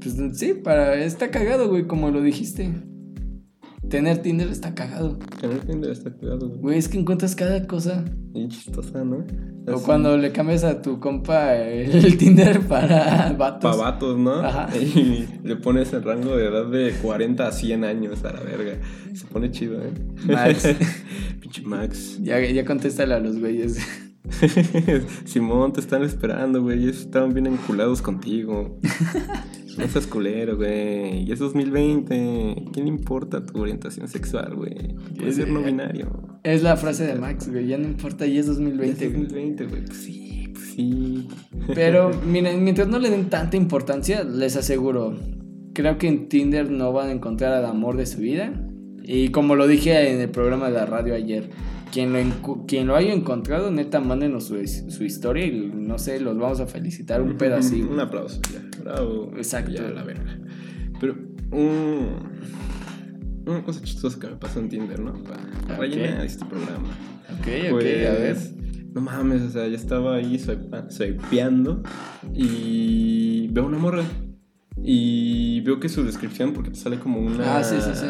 [0.00, 0.94] Pues sí, para.
[1.02, 2.72] Está cagado, güey, como lo dijiste.
[3.88, 5.18] tener Tinder está cagado.
[5.40, 6.60] Tener Tinder está cuidado, güey.
[6.60, 8.04] Güey, es que encuentras cada cosa.
[8.34, 9.26] Y chistosa, ¿no?
[9.66, 13.76] O cuando le cambias a tu compa el Tinder para vatos.
[13.76, 14.40] Pa' vatos, ¿no?
[14.40, 14.68] Ajá.
[14.76, 18.78] Y le pones el rango de edad de 40 a 100 años a la verga.
[19.12, 19.92] Se pone chido, ¿eh?
[20.26, 20.68] Max.
[21.40, 22.18] Pinche Max.
[22.22, 23.78] Ya, ya contéstale a los güeyes.
[25.24, 26.88] Simón, te están esperando, güey.
[26.88, 28.78] Estaban bien enculados contigo.
[29.78, 31.24] No seas culero, güey.
[31.24, 32.64] Y es 2020.
[32.72, 34.94] ¿Quién le importa tu orientación sexual, güey?
[35.16, 36.10] Puedes ser no binario.
[36.42, 37.66] Es la frase de Max, güey.
[37.66, 39.22] Ya no importa, ya es Es 2020, güey.
[39.22, 39.84] 2020, güey.
[39.84, 41.28] Pues sí, pues sí.
[41.74, 45.16] Pero miren, mientras no le den tanta importancia, les aseguro,
[45.74, 48.52] creo que en Tinder no van a encontrar al amor de su vida.
[49.02, 51.50] Y como lo dije en el programa de la radio ayer,
[51.90, 56.38] quien lo, quien lo haya encontrado, neta, mándenos su, su historia y no sé, los
[56.38, 57.90] vamos a felicitar un pedacito.
[57.90, 58.69] Un aplauso, ya.
[58.84, 59.32] Bravo.
[59.36, 59.72] Exacto.
[59.72, 60.38] Ya, la verga.
[61.00, 61.16] Pero,
[61.52, 62.30] un-
[63.46, 65.14] una cosa chistosa que me pasó en Tinder, ¿no?
[65.24, 66.88] Para rellenar este programa.
[67.38, 68.36] Ok, ok, Pues, a ver.
[68.92, 70.36] No mames, o sea, yo estaba ahí
[70.88, 71.82] swipeando
[72.34, 74.02] y veo una morra.
[74.82, 77.58] Y veo que su descripción, porque te sale como una.
[77.58, 78.06] Ah, sí, sí, sí.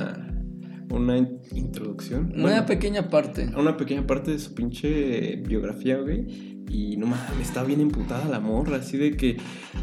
[0.95, 2.33] Una in- introducción.
[2.35, 3.51] Una Bueno, pequeña parte.
[3.57, 6.64] una pequeña parte de su pinche biografía, güey.
[6.68, 9.37] Y no mames, estaba bien emputada la morra, así de que.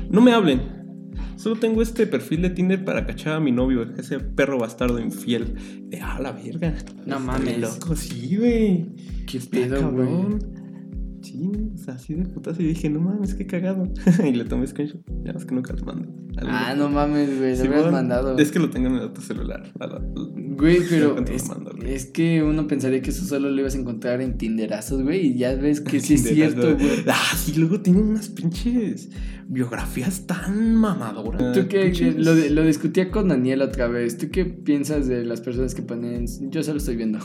[0.10, 0.62] No me hablen.
[1.38, 5.56] Solo tengo este perfil de Tinder para cachar a mi novio, ese perro bastardo infiel.
[5.90, 6.76] De ah, la verga.
[7.06, 7.60] No mames.
[7.60, 8.88] loco, sí, güey.
[9.28, 10.57] ¿Qué pedo, güey?
[11.22, 12.62] Sea, así de putazo.
[12.62, 13.92] Y dije, no mames, qué cagado.
[14.26, 15.02] y le tomé screenshot.
[15.24, 16.08] Ya es que nunca lo mando.
[16.40, 18.38] Ah, no mames, güey, lo Sí, hubieras bueno, mandado.
[18.38, 19.72] Es que lo tengo en el otro celular.
[19.80, 20.02] La- la-
[20.58, 21.94] Güey, pero lo es, mando, güey.
[21.94, 25.38] es que uno pensaría que eso solo lo ibas a encontrar en Tinderazos, güey, y
[25.38, 27.04] ya ves que sí es cierto, güey.
[27.08, 29.10] Ah, sí, luego tiene unas pinches
[29.48, 31.54] biografías tan mamadoras.
[31.54, 31.92] ¿Tú qué?
[31.92, 34.18] Pinches- Lo, lo discutía con Daniel otra vez.
[34.18, 36.26] ¿Tú qué piensas de las personas que ponen?
[36.52, 37.20] Yo solo estoy viendo.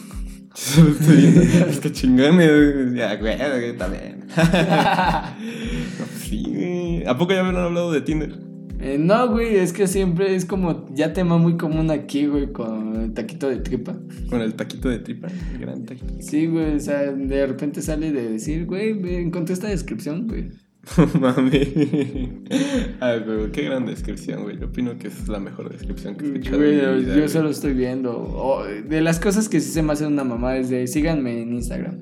[0.55, 1.41] Solo estoy viendo.
[1.43, 2.35] Es que chingones.
[2.35, 2.95] güey.
[2.97, 4.25] Ya, güey, güey, también.
[4.35, 7.07] Pues sí, güey.
[7.07, 8.33] ¿A poco ya habían hablado de Tinder?
[8.81, 13.01] Eh, no, güey, es que siempre es como ya tema muy común aquí, güey, con
[13.01, 13.97] el taquito de tripa.
[14.29, 15.29] Con el taquito de tripa.
[15.53, 16.15] El gran taquito.
[16.19, 20.51] Sí, güey, o sea, de repente sale de decir, güey, me encontré esta descripción, güey.
[21.21, 21.59] Mami.
[23.01, 24.59] Ay, pero qué gran descripción, güey.
[24.59, 26.59] Yo opino que es la mejor descripción que he escuchado.
[26.59, 27.29] Güey, en mi vida, yo güey.
[27.29, 28.65] solo estoy viendo.
[28.89, 31.99] De las cosas que sí se me hacen una mamá es de síganme en Instagram.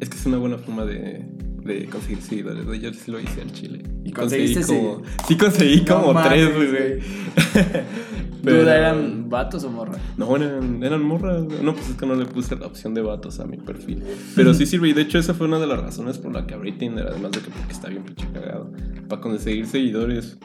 [0.00, 1.26] Es que es una buena forma de,
[1.64, 2.78] de conseguir seguidores, güey.
[2.80, 3.82] Yo sí lo hice al chile.
[4.04, 7.00] ¿Y Conseguí como, Sí, conseguí como tres, güey.
[8.48, 9.98] Pero- ¿Duda eran vatos o morra?
[10.16, 11.42] No, eran, eran morras.
[11.62, 14.02] No, pues es que no le puse la opción de vatos a mi perfil.
[14.36, 14.88] Pero sí sirve.
[14.88, 17.06] Y de hecho, esa fue una de las razones por la que abrí Tinder.
[17.06, 18.72] Además de que porque está bien pinche cagado.
[19.08, 20.36] Para conseguir seguidores.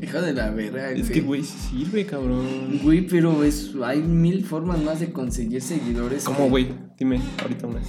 [0.00, 2.80] Hija de la verga, Es que, güey, sí sirve, cabrón.
[2.82, 6.24] Güey, pero es, hay mil formas más de conseguir seguidores.
[6.24, 6.68] ¿Cómo, que- güey?
[6.98, 7.80] Dime, ahorita una.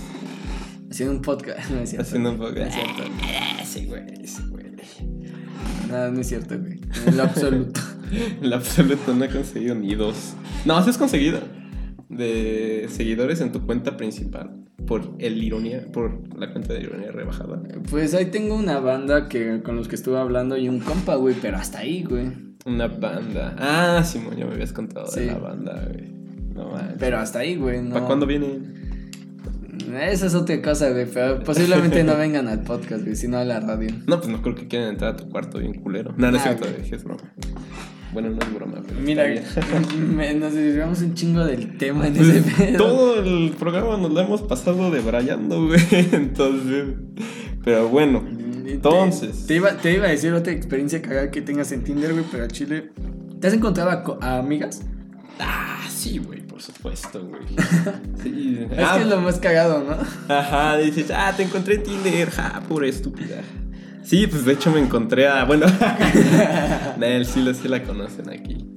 [0.90, 1.70] Haciendo un podcast.
[1.72, 2.08] No es cierto.
[2.08, 2.38] Haciendo un.
[2.38, 3.04] No es cierto.
[3.66, 4.64] Sí, güey, sí, güey.
[5.90, 6.80] No, no es cierto, güey.
[7.06, 7.80] En lo absoluto.
[8.42, 10.36] En la absoluta no he conseguido ni dos.
[10.66, 11.40] No, sí has conseguido.
[12.10, 14.52] De seguidores en tu cuenta principal.
[14.88, 17.62] Por el ironía, por la cuenta de ironía rebajada.
[17.90, 21.36] Pues ahí tengo una banda que con los que estuve hablando y un compa, güey,
[21.42, 22.28] pero hasta ahí, güey.
[22.66, 23.56] Una banda.
[23.58, 25.22] Ah, Simón, ya me habías contado Sí.
[25.22, 26.10] de la banda, güey.
[26.54, 26.98] No manches.
[27.00, 27.82] Pero hasta ahí, güey.
[27.82, 27.94] No.
[27.94, 28.74] ¿Para cuándo vienen?
[30.02, 31.06] Esa es otra cosa, güey.
[31.12, 33.90] Pero posiblemente no vengan al podcast, güey, sino a la radio.
[34.06, 36.14] No, pues no creo que quieran entrar a tu cuarto bien culero.
[36.18, 37.22] No, no es cierto, es broma.
[38.14, 39.00] Bueno, no es broma, pero.
[39.00, 39.26] Mira,
[39.98, 42.78] me- nos desviamos un chingo del tema en Pues, ese pedo.
[42.78, 45.80] todo el programa nos lo hemos pasado debrayando, güey.
[46.12, 46.86] Entonces.
[47.64, 48.24] Pero bueno.
[48.66, 49.42] Entonces.
[49.42, 52.26] Te, te iba, te iba a decir otra experiencia cagada que tengas en Tinder, güey,
[52.32, 52.92] pero a Chile.
[53.42, 54.84] ¿Te has encontrado a, amigas?
[55.40, 57.42] Ah, sí, güey, por supuesto, güey.
[58.24, 58.60] Sí.
[58.72, 60.34] Es Ah, que es lo más cagado, ¿no?
[60.34, 63.42] Ajá, dices, ah, te encontré en Tinder, ja, pura estúpida.
[64.04, 65.46] Sí, pues de hecho me encontré a.
[65.46, 65.66] Bueno,
[66.98, 68.68] Nel, sí, sí la conocen aquí.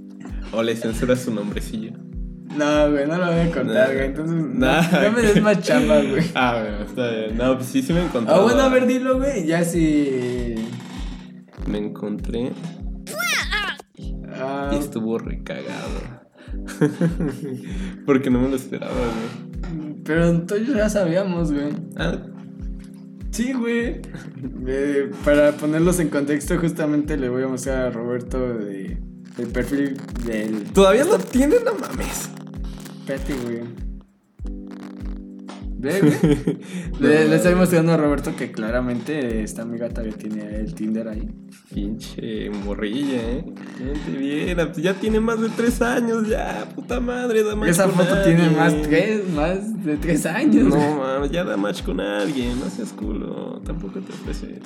[0.53, 1.93] O le censura su nombrecillo.
[2.57, 4.07] No, güey, no lo voy a contar, güey.
[4.07, 6.25] Entonces, no, no me des más chamba, güey.
[6.35, 7.37] Ah, bueno, está bien.
[7.37, 8.33] No, pues sí, sí me encontré.
[8.35, 9.47] Ah, bueno, a ver, dilo, güey.
[9.47, 10.55] Ya sí.
[11.67, 12.53] Me encontré
[14.39, 16.23] Ah, y estuvo recagado.
[18.07, 19.95] Porque no me lo esperaba, güey.
[20.05, 21.69] pero todos ya sabíamos, güey.
[21.97, 22.17] Ah,
[23.37, 24.01] Sí, güey.
[24.67, 28.97] Eh, para ponerlos en contexto, justamente le voy a mostrar a Roberto de,
[29.37, 30.65] el perfil del.
[30.73, 32.31] todavía lo tienen, no mames.
[33.01, 33.86] Espérate, güey.
[35.87, 36.59] Ve, güey.
[37.01, 41.31] le, le estoy mostrando a Roberto que claramente esta amiga todavía tiene el Tinder ahí.
[41.73, 43.45] Pinche morrilla, ¿eh?
[43.79, 47.95] Gente bien, ya tiene más de tres años, ya, puta madre, da match Esa con
[47.95, 50.65] foto tiene más, tres, más de tres años.
[50.65, 54.59] No, mames, ya da match con alguien, no seas culo, tampoco te ofreces.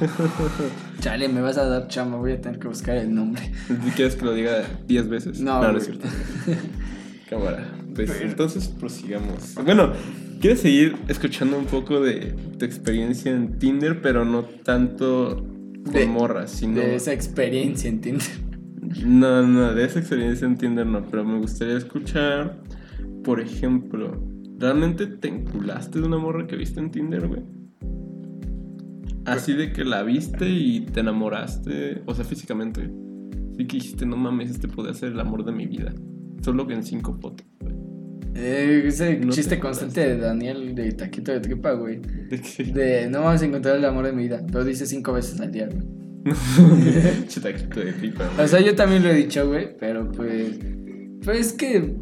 [1.00, 3.50] Chale, me vas a dar chamba, voy a tener que buscar el nombre.
[3.94, 5.40] Quieres que lo diga diez veces.
[5.40, 5.78] No, no, güey.
[5.78, 6.08] es cierto.
[7.30, 7.72] Cámara.
[7.94, 9.54] Pues, entonces prosigamos.
[9.64, 9.92] Bueno,
[10.40, 15.44] ¿quieres seguir escuchando un poco de tu experiencia en Tinder, pero no tanto
[15.84, 16.80] con De- morras, sino...
[16.80, 18.26] De esa experiencia en Tinder.
[19.04, 22.62] No, no, de esa experiencia en Tinder no, pero me gustaría escuchar,
[23.24, 24.22] por ejemplo,
[24.58, 27.42] ¿realmente te enculaste de una morra que viste en Tinder, güey?
[29.24, 32.88] Así de que la viste y te enamoraste, o sea, físicamente.
[33.56, 35.92] Sí que dijiste, no mames, este puede ser el amor de mi vida.
[36.42, 37.74] Solo que en cinco fotos, güey.
[38.38, 42.00] Eh, ese No chiste constante de Daniel de Taquito de Tripa, güey.
[42.30, 42.64] ¿De qué?
[42.64, 44.44] De no vamos a encontrar el amor de mi vida.
[44.52, 45.82] Lo dice cinco veces al día, güey.
[47.28, 50.58] Chitaquito de pipa, O sea, yo también lo he dicho, güey, pero pues.
[51.24, 51.94] Pues es que.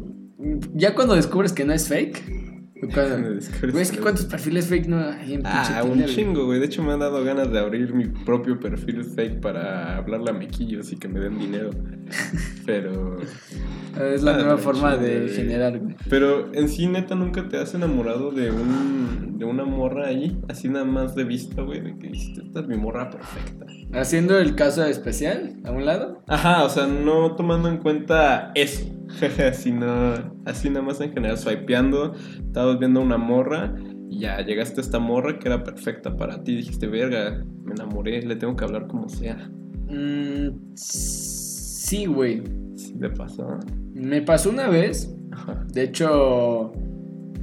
[0.73, 2.45] Ya cuando descubres que no es fake.
[3.71, 6.59] Güey, es que cuántos perfiles fake no hay en Ah, un Tinder, chingo, güey.
[6.59, 10.33] De hecho, me han dado ganas de abrir mi propio perfil fake para hablarle a
[10.33, 11.69] mequillos y que me den dinero.
[12.65, 13.17] Pero.
[13.21, 15.95] Es la Ah, nueva forma de generar, güey.
[16.09, 20.69] Pero en sí, neta, nunca te has enamorado de un de una morra ahí, así
[20.69, 23.65] nada más de vista, güey, de que esta es mi morra perfecta.
[23.93, 26.23] Haciendo el caso especial a un lado.
[26.27, 28.85] Ajá, o sea, no tomando en cuenta eso,
[29.53, 30.13] sino
[30.45, 33.73] así nada más en general, swipeando, estabas viendo una morra
[34.09, 38.21] y ya llegaste a esta morra que era perfecta para ti, dijiste, verga, me enamoré,
[38.21, 39.49] le tengo que hablar como sea.
[39.89, 42.43] Mm, sí, güey.
[42.75, 43.59] Sí, te pasó.
[43.93, 45.15] Me pasó una vez.
[45.31, 45.65] Ajá.
[45.71, 46.71] De hecho,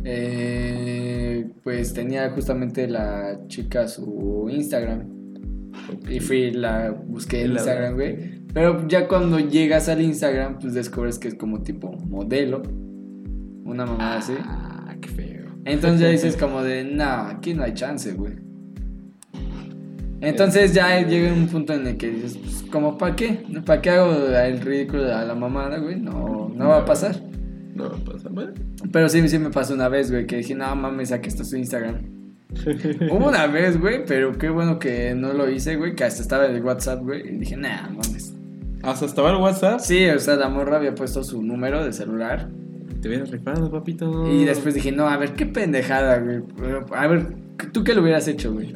[0.04, 5.08] eh, pues tenía justamente la chica su Instagram.
[6.08, 8.41] Y fui, la busqué en Instagram, güey.
[8.52, 12.62] Pero ya cuando llegas al Instagram, pues descubres que es como tipo modelo.
[13.64, 14.34] Una mamada así.
[14.38, 15.46] Ah, qué feo.
[15.64, 18.34] Entonces ya dices como de, nah, aquí no hay chance, güey.
[20.20, 23.44] Entonces ya llega un punto en el que dices, pues, como para qué?
[23.66, 25.98] ¿Para qué hago el ridículo a la mamada, güey?
[25.98, 27.16] No, no va a pasar.
[27.74, 28.52] No pasa, bueno.
[28.92, 31.56] Pero sí, sí me pasó una vez, güey, que dije, no mames, aquí está su
[31.56, 31.96] Instagram.
[33.10, 36.46] Hubo una vez, güey, pero qué bueno que no lo hice, güey, que hasta estaba
[36.46, 37.26] en el WhatsApp, güey.
[37.26, 38.34] Y dije, nah, mames.
[38.82, 39.80] Hasta estaba el WhatsApp.
[39.80, 42.48] Sí, o sea, la morra había puesto su número de celular.
[43.00, 44.30] Te hubieras rifado, papito.
[44.32, 46.40] Y después dije, no, a ver, qué pendejada, güey.
[46.94, 47.26] A ver,
[47.72, 48.74] ¿tú qué lo hubieras hecho, güey?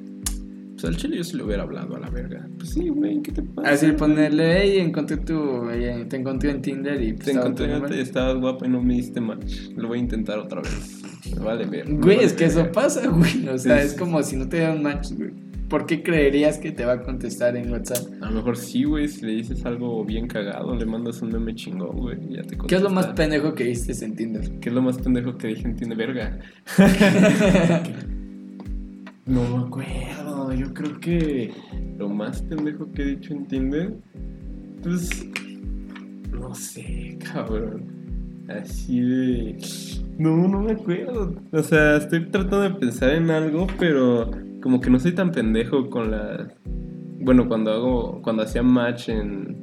[0.73, 2.47] Pues al chile yo sí le hubiera hablado a la verga.
[2.59, 3.71] Pues sí, güey, ¿qué te pasa?
[3.71, 7.73] Así ponerle, hey, encontré tu, eh, te encontré en Tinder y pues, Te encontré, te
[7.75, 7.95] número.
[7.95, 9.71] estabas guapa y no me diste match.
[9.77, 11.03] Lo voy a intentar otra vez.
[11.35, 11.87] Me vale ver.
[11.87, 13.49] Güey, vale es que eso pasa, güey.
[13.49, 15.31] O sea, Sí, es como si no te dieran match, güey.
[15.69, 18.07] ¿Por qué creerías que te va a contestar en WhatsApp?
[18.23, 21.55] A lo mejor sí, güey, si le dices algo bien cagado, le mandas un meme
[21.55, 24.61] chingón, güey, ya te ¿Qué es lo más pendejo que viste en Tinder?
[24.61, 25.99] ¿Qué es lo más pendejo que dije en Tinder?
[25.99, 26.39] Verga.
[29.27, 31.53] No me acuerdo, yo creo que
[31.99, 33.93] lo más pendejo que he dicho en Tinder,
[34.85, 35.29] pues,
[36.31, 37.87] no sé, cabrón.
[38.49, 39.59] Así de...
[40.17, 41.35] No, no me acuerdo.
[41.51, 44.31] O sea, estoy tratando de pensar en algo, pero
[44.63, 46.49] como que no soy tan pendejo con la...
[47.21, 49.57] Bueno, cuando hago, cuando hacía match en,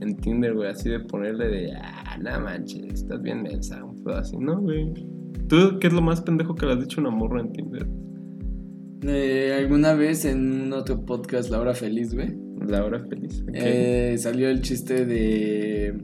[0.00, 4.16] en Tinder, güey, así de ponerle de, ah, no manches, estás bien mensa, un pedo
[4.16, 4.92] así, ¿no, güey?
[5.48, 7.86] ¿Tú qué es lo más pendejo que le has dicho a una morra en Tinder?
[9.04, 12.34] Eh, alguna vez en un otro podcast, La Hora Feliz, güey,
[12.68, 13.42] La hora feliz.
[13.42, 13.50] ok.
[13.54, 16.00] eh, salió el chiste de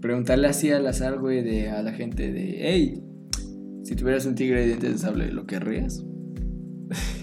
[0.00, 3.02] preguntarle así al azar, güey, de, a la gente de, hey,
[3.84, 6.04] si tuvieras un tigre de dientes de sable, ¿lo querrías?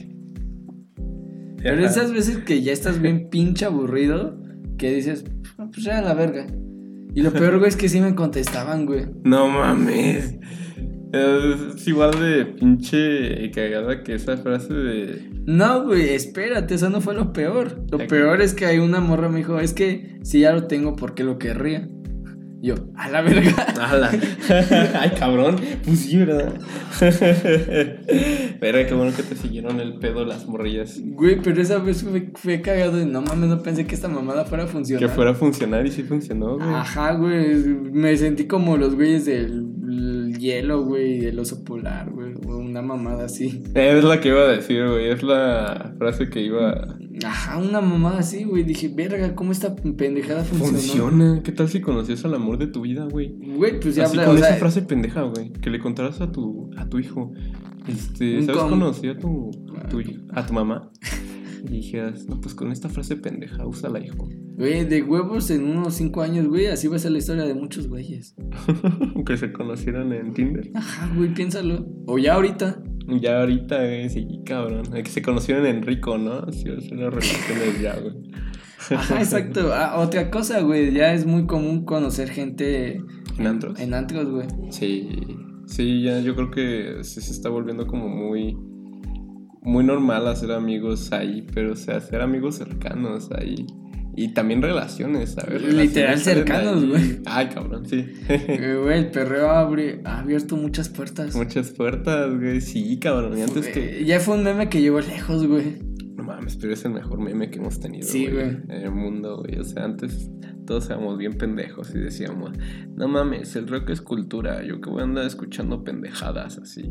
[1.62, 4.38] Pero esas veces que ya estás bien pinche aburrido,
[4.78, 5.26] que dices,
[5.58, 6.48] "Ah, pues ya la verga.
[7.16, 9.08] Y lo peor, güey, es que sí me contestaban, güey.
[9.24, 10.36] No mames.
[11.12, 15.30] Es igual de pinche cagada que esa frase de.
[15.48, 17.84] No, güey, espérate, eso no fue lo peor.
[17.90, 20.96] Lo peor es que hay una morra me dijo, es que si ya lo tengo,
[20.96, 21.90] ¿por qué lo querría?
[22.62, 23.52] Yo, a la verga.
[23.82, 24.12] ¡Hala!
[25.00, 25.56] Ay, cabrón.
[25.86, 26.54] Pues sí, ¿verdad?
[28.60, 31.00] Pero qué bueno que te siguieron el pedo las morrillas.
[31.02, 34.44] Güey, pero esa vez fue, fue cagado de no mames, no pensé que esta mamada
[34.44, 35.08] fuera a funcionar.
[35.08, 36.70] Que fuera a funcionar y sí funcionó, güey.
[36.70, 37.56] Ajá, güey.
[37.92, 39.66] Me sentí como los güeyes del
[40.40, 43.62] hielo, güey, del oso polar, güey, una mamada así.
[43.76, 45.10] Es la que iba a decir, güey.
[45.10, 46.98] Es la frase que iba.
[47.26, 48.64] Ajá, una mamada así, güey.
[48.64, 50.78] Dije, verga, ¿cómo esta pendejada funcionó?
[50.78, 51.44] Funciona.
[51.44, 53.36] ¿Qué tal si conocías al amor de tu vida, güey?
[53.38, 55.52] Güey, pues ya Así habla, con o sea, esa frase pendeja, güey.
[55.52, 57.34] Que le contaras a tu, a tu hijo.
[57.88, 60.02] Este, ¿sabes com- conocer a tu, a tu,
[60.34, 60.92] a tu mamá?
[61.66, 64.30] Y dijeras, no, pues con esta frase pendeja, úsala, hijo.
[64.60, 67.54] Güey, de huevos en unos 5 años, güey, así va a ser la historia de
[67.54, 68.36] muchos güeyes.
[69.26, 70.70] que se conocieran en Tinder.
[70.76, 71.88] Ajá, güey, piénsalo.
[72.08, 72.84] O ya ahorita.
[73.22, 74.84] Ya ahorita, güey, sí, cabrón.
[74.92, 76.40] Que se conocieron en Rico, ¿no?
[76.40, 78.16] A ser las relaciones ya, güey.
[78.98, 79.72] Ajá, exacto.
[79.74, 83.02] Ah, otra cosa, güey, ya es muy común conocer gente
[83.38, 83.80] ¿En antros?
[83.80, 84.48] en antros, güey.
[84.72, 85.08] Sí,
[85.68, 88.58] sí, ya yo creo que se, se está volviendo como muy
[89.62, 93.66] muy normal hacer amigos ahí, pero o sea, hacer amigos cercanos ahí
[94.24, 95.62] y también relaciones, ¿sabes?
[95.74, 97.20] Literal cercanos, güey.
[97.26, 98.06] Ay, cabrón, sí.
[98.28, 101.36] Eh, Güey, el perreo abre, ha abierto muchas puertas.
[101.36, 102.62] Muchas puertas, güey.
[102.62, 103.38] Sí, cabrón.
[103.38, 105.78] Y antes que Ya fue un meme que llegó lejos, güey.
[106.16, 108.48] no mames, pero es el mejor meme que hemos tenido, Sí, güey.
[108.68, 109.58] en el mundo, güey.
[109.60, 110.30] O sea, antes
[110.70, 112.52] todos éramos bien pendejos y decíamos,
[112.96, 116.84] no mames, el rock es cultura, yo que voy a andar escuchando pendejadas así.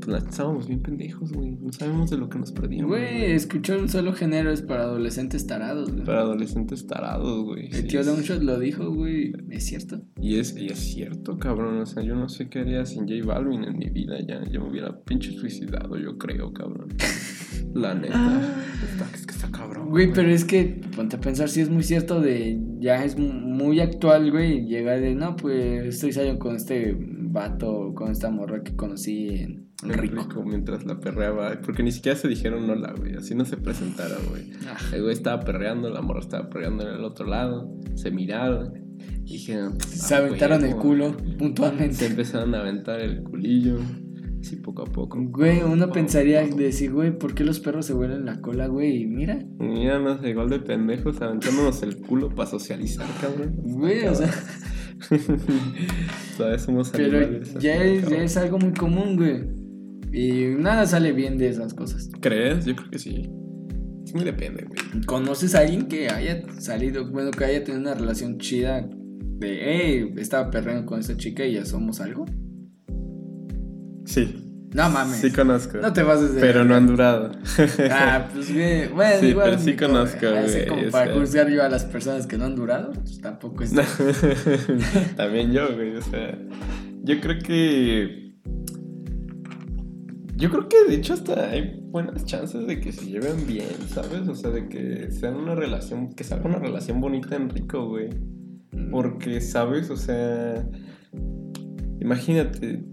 [0.00, 1.50] Pues estábamos bien pendejos, güey.
[1.60, 2.88] No sabemos de lo que nos perdíamos.
[2.88, 6.04] Güey, escuchar un solo género es para adolescentes tarados, güey.
[6.06, 7.66] Para adolescentes tarados, güey.
[7.66, 9.34] El sí, tío Longshot lo dijo, güey.
[9.50, 10.00] Es cierto.
[10.18, 11.78] Y es, y es cierto, cabrón.
[11.80, 14.16] O sea, yo no sé qué haría sin J Balvin en mi vida.
[14.26, 16.88] Ya, ya me hubiera pinche suicidado, yo creo, cabrón.
[17.74, 18.40] La neta.
[18.90, 19.90] Está, es que está cabrón.
[19.90, 23.25] Güey, pero es que ponte a pensar si es muy cierto de ya es mu-
[23.26, 28.62] muy actual, güey, llegar de no, pues estoy saliendo con este vato, con esta morra
[28.62, 30.22] que conocí en Rico.
[30.22, 31.60] rico mientras la perreaba.
[31.64, 33.14] Porque ni siquiera se dijeron hola, güey.
[33.16, 34.44] Así no se presentaron, güey.
[34.66, 37.70] Ah, El güey estaba perreando, la morra estaba perreando en el otro lado.
[37.94, 38.72] Se miraron.
[39.26, 39.78] Y dijeron.
[39.80, 40.80] se "Ah, aventaron el huevo".
[40.82, 42.06] culo Se puntualmente.
[42.06, 43.78] empezaron a aventar el culillo.
[44.46, 45.18] Así poco a poco.
[45.20, 49.02] Güey, uno pensaría decir, güey, ¿por qué los perros se huelan la cola, güey?
[49.02, 53.56] Y mira, Míranos igual de pendejos aventándonos el culo para socializar, cabrón.
[53.56, 54.32] güey, o sea,
[56.36, 59.42] Todavía somos pero animales, ya es, ya es algo muy común, güey.
[60.12, 62.08] Y nada sale bien de esas cosas.
[62.20, 62.66] ¿Crees?
[62.66, 63.28] Yo creo que sí.
[64.04, 65.04] Es muy depende, güey.
[65.06, 68.88] ¿Conoces a alguien que haya salido, bueno, que haya tenido una relación chida
[69.40, 72.26] de, hey, estaba perreando con esta chica y ya somos algo?
[74.06, 74.42] Sí.
[74.74, 75.18] No mames.
[75.18, 75.78] Sí conozco.
[75.78, 76.40] no te pases de.
[76.40, 77.32] Pero no han durado.
[77.90, 79.50] Ah, pues güey, bueno, Sí, igual.
[79.50, 82.36] pero sí ni conozco, como- así güey, como para juzgar yo a las personas que
[82.36, 83.72] no han durado, pues tampoco es.
[85.16, 85.96] También yo, güey.
[85.96, 86.36] O sea,
[87.04, 88.26] yo creo que.
[90.36, 94.28] Yo creo que de hecho hasta hay buenas chances de que se lleven bien, ¿sabes?
[94.28, 98.10] O sea, de que sean una relación, que sea una relación bonita en rico, güey.
[98.90, 99.88] Porque, ¿sabes?
[99.88, 100.68] O sea,
[102.00, 102.84] imagínate,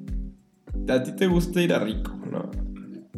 [0.88, 2.50] a ti te gusta ir a rico, ¿no?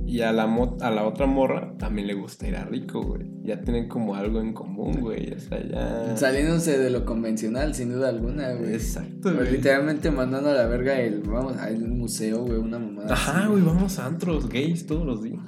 [0.08, 3.24] Y a la, mo- a la otra morra también le gusta ir a rico, güey.
[3.44, 5.34] Ya tienen como algo en común, güey.
[5.34, 6.16] O sea, ya...
[6.16, 8.74] Saliéndose de lo convencional, sin duda alguna, güey.
[8.76, 9.52] Exacto, Pues, güey.
[9.54, 13.12] literalmente mandando a la verga el, vamos, a un museo, güey, una mamada.
[13.14, 13.48] Ajá, así.
[13.50, 15.42] güey, vamos a antros gays todos los días.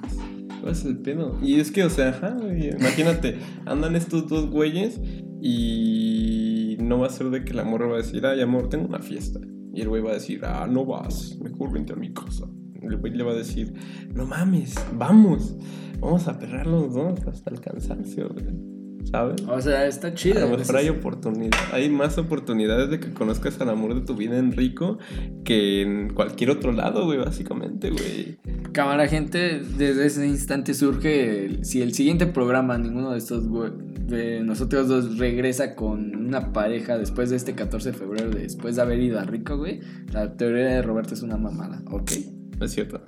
[0.60, 1.38] ¿Cuál es el pedo?
[1.40, 5.00] Y es que, o sea, ajá, güey, imagínate, andan estos dos güeyes
[5.40, 8.86] y no va a ser de que la morra va a decir, ay, amor, tengo
[8.86, 9.38] una fiesta.
[9.78, 12.48] Y el güey va a decir, ah, no vas, mejor vente a mi casa.
[12.82, 13.72] El güey le va a decir,
[14.12, 15.54] no mames, vamos,
[16.00, 18.28] vamos a perrar los dos hasta el cansancio.
[19.10, 19.40] ¿Sabes?
[19.48, 20.40] O sea, está A chido.
[20.40, 24.14] lo güey, mejor hay oportunidad, hay más oportunidades de que conozcas al amor de tu
[24.14, 24.98] vida en Rico
[25.44, 28.38] que en cualquier otro lado, güey, básicamente, güey.
[28.72, 31.46] Cámara, gente, desde ese instante surge.
[31.46, 33.70] el- si el siguiente programa, ninguno de estos güey,
[34.06, 38.82] de nosotros dos regresa con una pareja después de este 14 de febrero, después de
[38.82, 39.80] haber ido a Rico, güey,
[40.12, 42.10] la teoría de Roberto es una mamada, ¿ok?
[42.60, 43.00] Es cierto.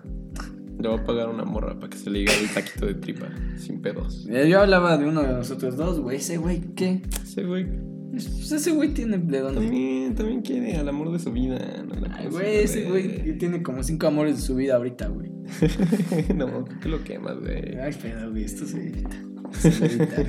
[0.80, 3.28] Le voy a pagar una morra para que se le diga el taquito de tripa,
[3.58, 4.26] sin pedos.
[4.30, 7.02] Eh, Yo hablaba de uno de nosotros dos, güey, ese güey, ¿qué?
[7.22, 7.66] Ese güey
[8.12, 9.60] Pues ese güey tiene de dónde.
[9.60, 11.58] también, también quiere al amor de su vida.
[11.86, 15.30] No Ay, güey, ese güey tiene como cinco amores de su vida ahorita, güey.
[16.34, 17.76] no, creo que lo quemas, güey.
[17.78, 19.16] Ay, pero, güey, esto se edita.
[19.52, 20.26] Se va a editar.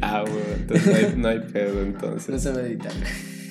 [0.00, 2.42] Ah, bueno, entonces no hay, no hay pedo, No entonces.
[2.42, 2.92] se va a editar.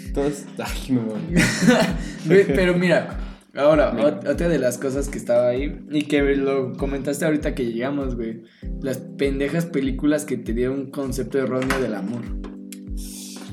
[0.08, 1.68] Entonces, ay, no mames.
[2.26, 3.94] Güey, pero mira, ahora,
[4.30, 8.44] otra de las cosas que estaba ahí y que lo comentaste ahorita que llegamos, güey.
[8.82, 12.22] Las pendejas películas que te dieron un concepto erróneo del amor.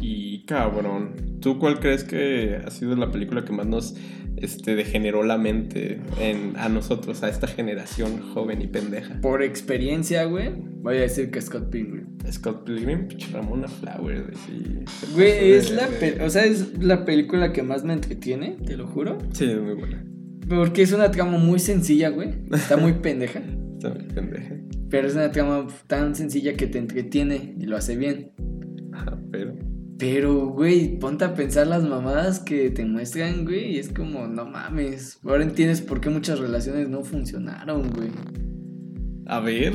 [0.01, 3.97] Y cabrón, ¿tú cuál crees que ha sido la película que más nos
[4.43, 9.21] este, degeneró la mente en, a nosotros, a esta generación joven y pendeja?
[9.21, 12.07] Por experiencia, güey, voy a decir que Scott Pilgrim.
[12.31, 14.39] Scott Pilgrim, Ramona Flowers,
[15.15, 15.29] güey.
[15.29, 15.89] de es la,
[16.25, 19.19] o sea, es la película que más me entretiene, te lo juro.
[19.33, 20.05] Sí, es muy buena.
[20.49, 22.31] Porque es una trama muy sencilla, güey.
[22.53, 23.41] Está muy pendeja.
[23.77, 24.57] Está muy pendeja.
[24.91, 28.33] Pero es una trama tan sencilla que te entretiene y lo hace bien.
[28.93, 29.55] Ajá, pero.
[29.99, 33.73] Pero, güey, ponte a pensar las mamadas que te muestran, güey.
[33.75, 35.19] Y es como, no mames.
[35.25, 38.11] Ahora entiendes por qué muchas relaciones no funcionaron, güey.
[39.27, 39.73] A ver,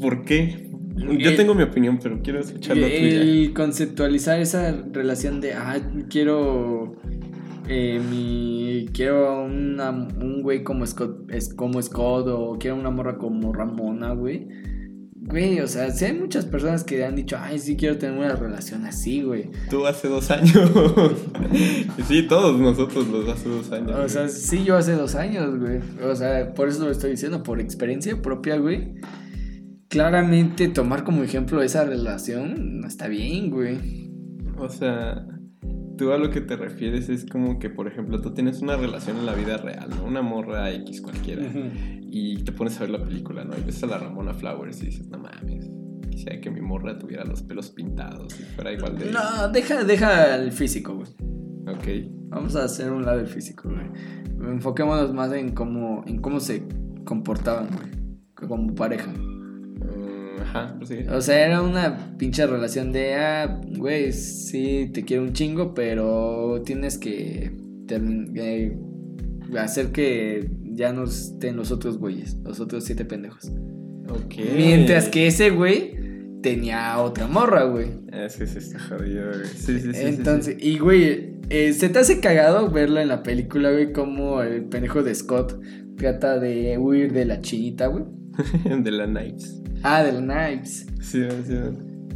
[0.00, 0.68] ¿por qué?
[0.96, 3.22] Yo El- tengo mi opinión, pero quiero escuchar la tuya.
[3.22, 5.78] El conceptualizar esa relación de, ah,
[6.10, 6.96] quiero.
[7.70, 8.86] eh, mi.
[8.92, 14.12] Quiero una- un güey como Scott, es, como Scott o quiero una morra como Ramona,
[14.12, 14.48] güey.
[15.28, 18.34] Güey, o sea, sí hay muchas personas que han dicho, ay, sí quiero tener una
[18.34, 19.50] relación así, güey.
[19.68, 20.70] Tú hace dos años.
[22.08, 23.90] sí, todos nosotros los hace dos años.
[23.90, 25.80] O sea, sí, yo hace dos años, güey.
[26.02, 28.94] O sea, por eso lo estoy diciendo, por experiencia propia, güey.
[29.88, 34.10] Claramente tomar como ejemplo esa relación no está bien, güey.
[34.56, 35.26] O sea,
[35.98, 39.18] tú a lo que te refieres es como que, por ejemplo, tú tienes una relación
[39.18, 40.04] en la vida real, ¿no?
[40.04, 41.42] Una morra X cualquiera.
[42.00, 43.54] Y te pones a ver la película, ¿no?
[43.58, 45.68] Y ves a la Ramona Flowers y dices, no mames.
[46.10, 49.12] Quisiera que mi morra tuviera los pelos pintados y fuera igual de.
[49.12, 51.08] No, deja, deja el físico, güey.
[51.68, 52.10] Ok.
[52.30, 54.50] Vamos a hacer un lado del físico, güey.
[54.50, 56.62] Enfoquémonos más en cómo, en cómo se
[57.04, 58.48] comportaban, güey.
[58.48, 59.12] Como pareja.
[60.40, 61.08] Ajá, prosigue.
[61.10, 66.62] O sea, era una pinche relación de, ah, güey, sí, te quiero un chingo, pero
[66.64, 67.52] tienes que
[67.90, 68.76] eh,
[69.58, 73.50] hacer que ya no estén los otros güeyes, los otros siete pendejos.
[74.08, 74.34] Ok.
[74.56, 75.96] Mientras que ese güey
[76.42, 77.88] tenía otra morra, güey.
[78.12, 79.46] Es que se está jodido, güey.
[79.46, 79.94] Sí, sí, sí.
[79.94, 84.42] sí, Entonces, y güey, eh, se te hace cagado verla en la película, güey, como
[84.42, 85.58] el pendejo de Scott
[85.96, 88.04] trata de huir de la chinita, güey.
[88.62, 88.68] sí.
[88.82, 89.62] de la Knives.
[89.82, 90.86] Ah, de la Knives.
[91.00, 91.54] Sí, sí.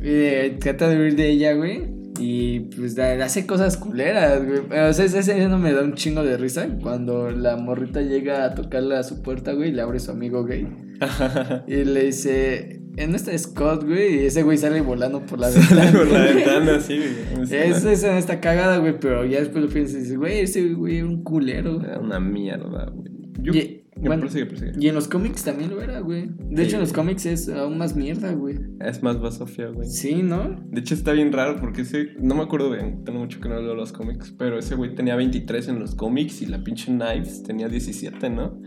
[0.03, 1.83] Eh, trata de huir de ella, güey.
[2.19, 4.59] Y pues hace cosas culeras, güey.
[4.81, 6.69] O sea, ese ese no me da un chingo de risa.
[6.83, 10.45] Cuando la morrita llega a tocarle a su puerta, güey, y le abre su amigo
[10.45, 10.69] gay.
[11.67, 14.23] Y le dice, en esta Scott, güey.
[14.23, 15.99] Y ese güey sale volando por la Sale ventana.
[15.99, 16.99] por la ventana, sí,
[17.35, 17.45] güey.
[17.71, 18.99] Esa escena está cagada, güey.
[19.01, 21.81] Pero ya después lo piensas y dices, güey, ese güey era un culero.
[21.83, 23.11] Era una mierda, güey.
[23.41, 23.53] Yo.
[23.55, 24.73] Y- bueno, prosigue, prosigue.
[24.79, 26.29] y en los cómics también lo era, güey.
[26.39, 26.63] De Sí.
[26.69, 28.59] hecho, en los cómics es aún más mierda, güey.
[28.81, 29.89] Es más basofia, güey.
[29.89, 30.57] Sí, ¿no?
[30.71, 32.09] De hecho, está bien raro porque ese.
[32.21, 34.35] No me acuerdo bien, tengo mucho que no leo los cómics.
[34.39, 38.59] Pero ese güey tenía 23 en los cómics y la pinche Knives tenía 17, ¿no?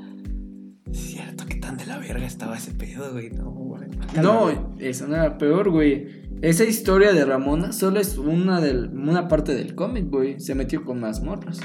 [0.90, 3.30] Es cierto, que tan de la verga estaba ese pedo, güey.
[3.32, 3.82] No, güey.
[4.22, 6.24] No, eso no era peor, güey.
[6.42, 10.40] Esa historia de Ramona solo es una, del, una parte del cómic, güey.
[10.40, 11.60] Se metió con más morras.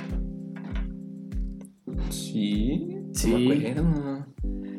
[2.11, 2.90] Sí.
[3.13, 3.31] Sí.
[3.31, 4.27] No me acuerdo.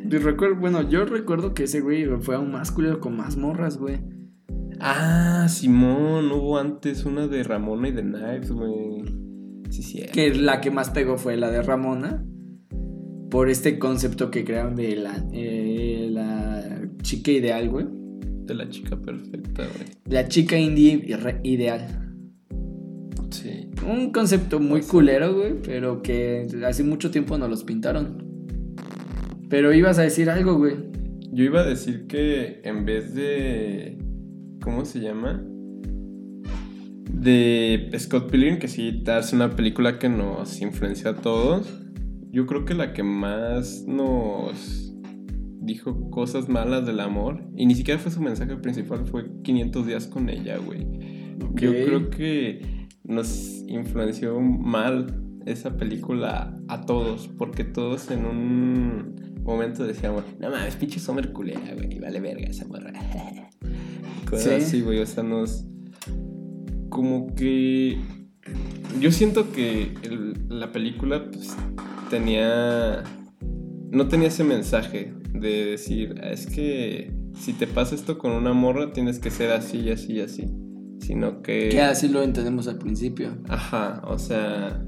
[0.10, 3.78] Y recuerdo, bueno, yo recuerdo que ese güey fue aún más culero con más morras,
[3.78, 4.00] güey.
[4.80, 9.04] Ah, Simón, hubo antes una de Ramona y de Knives, güey.
[9.70, 10.02] Sí, sí.
[10.12, 12.26] Que la que más pegó fue la de Ramona.
[13.30, 17.86] Por este concepto que crearon de la, eh, la chica ideal, güey.
[17.90, 19.88] De la chica perfecta, güey.
[20.06, 21.06] La chica indie
[21.44, 22.16] ideal.
[23.30, 23.71] Sí.
[23.88, 28.24] Un concepto muy culero, güey, pero que hace mucho tiempo nos los pintaron.
[29.50, 30.76] Pero ibas a decir algo, güey.
[31.32, 33.98] Yo iba a decir que en vez de.
[34.62, 35.44] ¿Cómo se llama?
[37.12, 41.68] De Scott Pilgrim, que sí hace una película que nos influenció a todos.
[42.32, 44.94] Yo creo que la que más nos
[45.62, 50.08] dijo cosas malas del amor, y ni siquiera fue su mensaje principal, fue 500 días
[50.08, 50.88] con ella, güey.
[51.56, 52.81] Yo creo que
[53.12, 60.76] nos influenció mal esa película a todos, porque todos en un momento decíamos, no mames,
[60.76, 62.92] pinche Summer culera, güey, vale verga esa morra.
[64.30, 64.50] Cosas Sí.
[64.54, 65.66] así, güey, o sea, nos...
[66.90, 67.98] Como que...
[69.00, 71.56] Yo siento que el- la película pues,
[72.10, 73.04] tenía...
[73.92, 78.54] No tenía ese mensaje de decir, "Ah, es que si te pasa esto con una
[78.54, 80.46] morra tienes que ser así y así y así.
[81.02, 81.70] Sino que...
[81.70, 83.38] Que así lo entendemos al principio.
[83.50, 84.84] Ajá, o sea,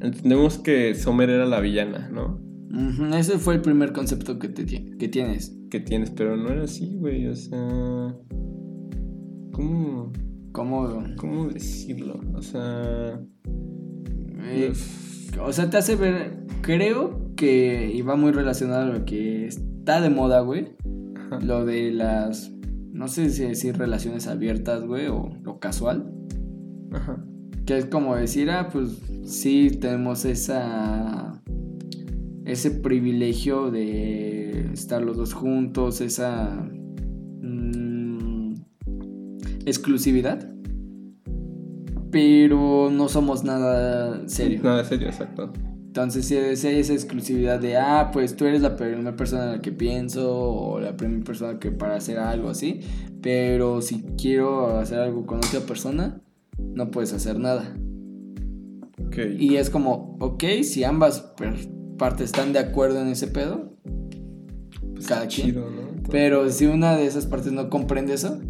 [0.00, 2.40] entendemos que Sommer era la villana, ¿no?
[2.70, 5.56] Ujú, ese fue el primer concepto que, te, que tienes.
[5.70, 8.16] Que tienes, pero no era así, güey, o sea...
[9.52, 10.12] ¿Cómo,
[10.50, 11.04] ¿Cómo?
[11.16, 12.20] cómo decirlo?
[12.34, 13.20] O sea...
[14.40, 14.72] eh,
[15.40, 16.44] o sea, te hace ver.
[16.62, 20.76] Creo que iba muy relacionado a lo que está de moda, güey.
[21.16, 21.40] Ajá.
[21.40, 22.50] Lo de las.
[22.94, 26.14] No sé si decir relaciones abiertas, güey, o lo casual.
[26.92, 27.24] Ajá.
[27.66, 31.42] Que es como decir, ah, pues sí, tenemos esa.
[32.44, 36.68] Ese privilegio de estar los dos juntos, esa.
[37.42, 38.54] mm,
[39.66, 40.48] exclusividad.
[42.12, 44.60] Pero no somos nada serio.
[44.62, 45.52] Nada serio, exacto.
[45.94, 49.62] Entonces, si es esa exclusividad de, ah, pues tú eres la primera persona en la
[49.62, 52.80] que pienso o la primera persona que para hacer algo así,
[53.22, 56.20] pero si quiero hacer algo con otra persona,
[56.58, 57.76] no puedes hacer nada.
[59.06, 59.18] Ok.
[59.38, 61.32] Y es como, ok, si ambas
[61.96, 63.76] partes están de acuerdo en ese pedo,
[64.94, 65.46] Pues cada quien.
[65.46, 66.02] chido, ¿no?
[66.10, 68.40] Pero si una de esas partes no comprende eso,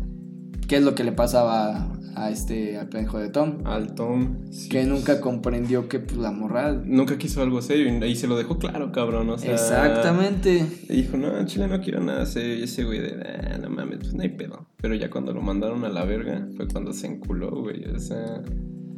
[0.66, 3.58] ¿qué es lo que le pasaba a este al pendejo de Tom?
[3.64, 4.38] Al Tom.
[4.50, 6.72] sí, que pues, nunca comprendió que pues, la morra.
[6.72, 9.30] Nunca quiso algo serio y, y se lo dejó claro, cabrón.
[9.30, 10.66] O sea, Exactamente.
[10.88, 12.56] Dijo, no, en Chile no quiero nada serio.
[12.56, 14.66] Y ese güey de, "Ah, no mames, pues no hay pedo.
[14.80, 17.84] Pero ya cuando lo mandaron a la verga fue cuando se enculó, güey.
[17.84, 18.42] O sea.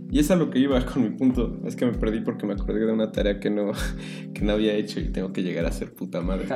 [0.08, 1.60] Y es a lo que iba con mi punto.
[1.64, 3.72] Es que me perdí porque me acordé de una tarea que no,
[4.34, 6.46] que no había hecho y tengo que llegar a ser puta madre.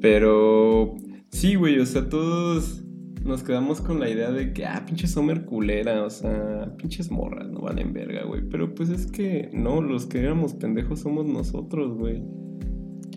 [0.00, 0.94] Pero
[1.30, 2.82] sí, güey, o sea, todos
[3.24, 7.48] nos quedamos con la idea de que, ah, pinche Summer culera, o sea, pinches morras,
[7.48, 8.42] no valen verga, güey.
[8.48, 12.22] Pero pues es que no, los que éramos pendejos somos nosotros, güey.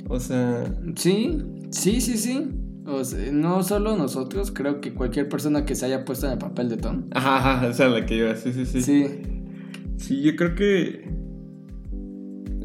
[0.08, 0.64] O sea,
[0.96, 1.38] Sí,
[1.70, 2.48] sí, sí, sí.
[2.86, 6.38] O sea, no solo nosotros, creo que cualquier persona que se haya puesto en el
[6.38, 7.06] papel de Tom.
[7.12, 8.82] ajá, ajá, esa es la que iba, sí, sí, sí.
[8.82, 9.06] Sí.
[9.98, 11.10] Sí, yo creo que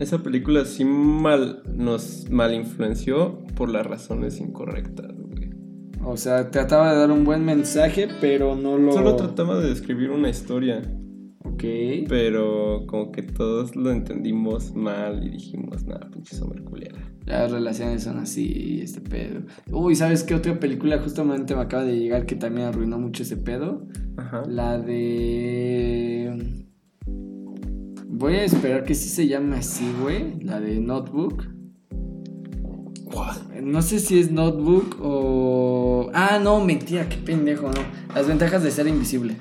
[0.00, 5.12] esa película sí mal, nos mal influenció por las razones incorrectas.
[6.02, 8.92] O sea, trataba de dar un buen mensaje, pero no lo.
[8.92, 10.82] Solo trataba de describir una historia.
[11.44, 11.64] Ok.
[12.08, 16.98] Pero como que todos lo entendimos mal y dijimos, nada, pinche Summer culera.
[17.26, 19.42] Las relaciones son así, este pedo.
[19.70, 23.36] Uy, ¿sabes qué otra película justamente me acaba de llegar que también arruinó mucho ese
[23.36, 23.86] pedo?
[24.16, 24.42] Ajá.
[24.46, 26.66] La de.
[28.06, 30.40] Voy a esperar que sí se llame así, güey.
[30.40, 31.59] La de Notebook.
[33.62, 36.10] No sé si es Notebook o.
[36.14, 37.80] Ah, no, mentira, qué pendejo, no.
[38.14, 39.36] Las ventajas de ser invisible.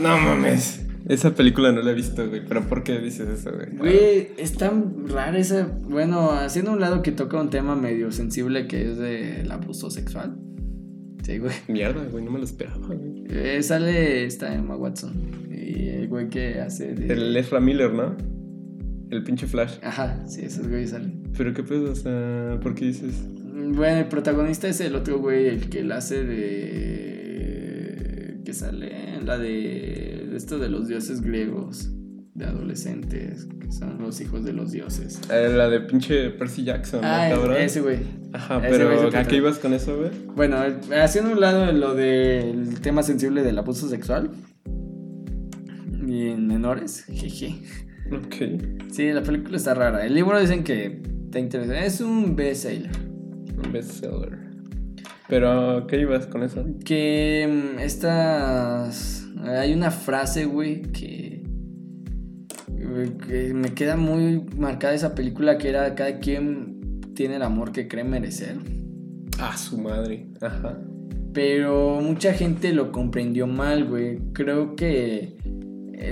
[0.00, 0.82] No mames.
[1.08, 2.44] Esa película no la he visto, güey.
[2.44, 3.76] Pero ¿por qué dices eso, güey?
[3.76, 5.68] Güey, es tan rara esa.
[5.82, 10.36] Bueno, haciendo un lado que toca un tema medio sensible que es del abuso sexual.
[11.22, 11.54] Sí, güey.
[11.68, 13.24] Mierda, güey, no me lo esperaba, güey.
[13.28, 15.12] Eh, sale esta Emma Watson.
[15.50, 17.12] Y el güey que hace de.
[17.12, 18.16] El Ezra Miller, ¿no?
[19.10, 19.74] El pinche Flash.
[19.82, 21.22] Ajá, sí, esos güeyes salen.
[21.36, 23.14] Pero qué pedo, o sea, ¿por qué dices?
[23.54, 26.24] Bueno, el protagonista es el otro güey, el que la hace
[27.16, 28.40] de.
[28.44, 30.30] que sale en la de.
[30.36, 31.90] esto de los dioses griegos,
[32.34, 35.20] de adolescentes, que son los hijos de los dioses.
[35.30, 37.56] Eh, la de pinche Percy Jackson, ¿no, Ah, cabrón?
[37.58, 37.98] ese güey.
[38.32, 40.10] Ajá, ese pero güey ¿a qué ibas con eso, güey?
[40.34, 40.58] Bueno,
[41.02, 44.30] haciendo un lado lo del tema sensible del abuso sexual.
[46.06, 47.54] Y en menores, jeje.
[48.12, 48.90] Ok.
[48.92, 50.04] Sí, la película está rara.
[50.04, 51.84] El libro dicen que te interesa.
[51.84, 52.90] Es un bestseller.
[53.64, 54.38] Un bestseller.
[55.28, 56.64] Pero ¿a qué ibas con eso?
[56.84, 59.26] Que mm, estas.
[59.42, 61.42] Hay una frase, güey, que.
[63.26, 67.88] que me queda muy marcada esa película que era cada quien tiene el amor que
[67.88, 68.56] cree merecer.
[69.38, 70.28] Ah, su madre.
[70.40, 70.78] Ajá.
[71.32, 74.18] Pero mucha gente lo comprendió mal, güey.
[74.32, 75.36] Creo que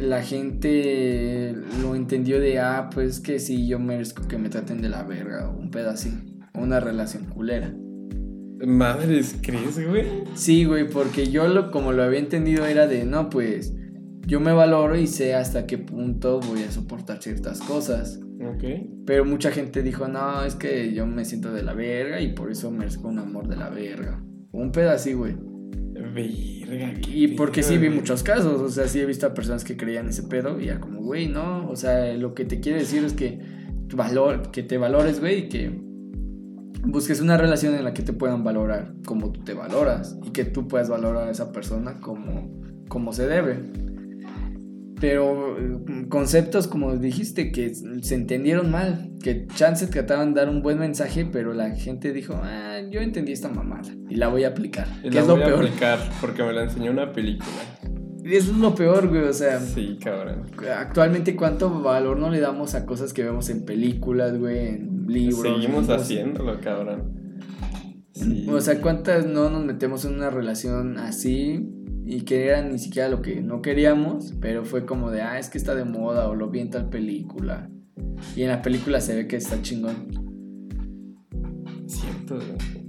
[0.03, 4.89] la gente lo entendió de, ah, pues que sí, yo merezco que me traten de
[4.89, 7.75] la verga o un o Una relación culera.
[8.67, 10.07] Madres, ¿crees, güey?
[10.35, 13.75] Sí, güey, porque yo lo, como lo había entendido era de, no, pues
[14.27, 18.21] yo me valoro y sé hasta qué punto voy a soportar ciertas cosas.
[18.41, 18.65] Ok.
[19.05, 22.51] Pero mucha gente dijo, no, es que yo me siento de la verga y por
[22.51, 24.23] eso merezco un amor de la verga.
[24.53, 25.37] Un así, güey.
[26.15, 26.95] Verga.
[27.09, 30.09] Y porque sí vi muchos casos, o sea, sí he visto a personas que creían
[30.09, 33.13] ese pedo y ya como, güey, no, o sea, lo que te quiere decir es
[33.13, 33.41] que,
[33.89, 35.71] tu valor, que te valores, güey, y que
[36.87, 40.45] busques una relación en la que te puedan valorar como tú te valoras y que
[40.45, 43.59] tú puedas valorar a esa persona como, como se debe.
[45.01, 50.63] Pero eh, conceptos, como dijiste, que se entendieron mal, que chance trataban de dar un
[50.63, 54.49] buen mensaje, pero la gente dijo, ah, yo entendí esta mamada y la voy a
[54.49, 54.87] aplicar.
[55.03, 55.65] Y que la es lo voy a peor.
[55.65, 57.51] aplicar porque me la enseñó una película.
[58.25, 59.23] Eso es lo peor, güey.
[59.25, 60.47] O sea, Sí, cabrón.
[60.79, 65.43] actualmente cuánto valor no le damos a cosas que vemos en películas, güey, en libros.
[65.43, 67.25] Seguimos en haciéndolo, cabrón.
[68.13, 68.47] Sí.
[68.49, 71.69] O sea, cuántas no nos metemos en una relación así
[72.07, 75.49] y que era ni siquiera lo que no queríamos, pero fue como de, ah, es
[75.49, 77.71] que está de moda o lo vi en tal película.
[78.37, 80.09] Y en la película se ve que está chingón.
[81.87, 82.39] Cierto,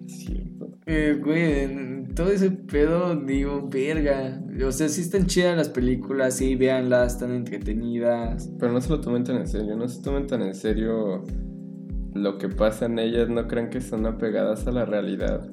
[0.07, 0.77] cierto.
[0.85, 4.41] Eh, güey, en todo ese pedo digo, verga.
[4.65, 8.51] O sea, sí están chidas las películas, sí, véanlas, están entretenidas.
[8.59, 11.23] Pero no se lo tomen tan en serio, no se tomen tan en serio
[12.13, 15.49] lo que pasa en ellas, no crean que son apegadas a la realidad.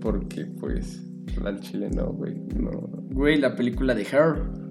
[0.00, 1.07] Porque, pues,
[1.44, 2.70] al chile no, güey, no.
[3.10, 4.68] Güey, la película de Her.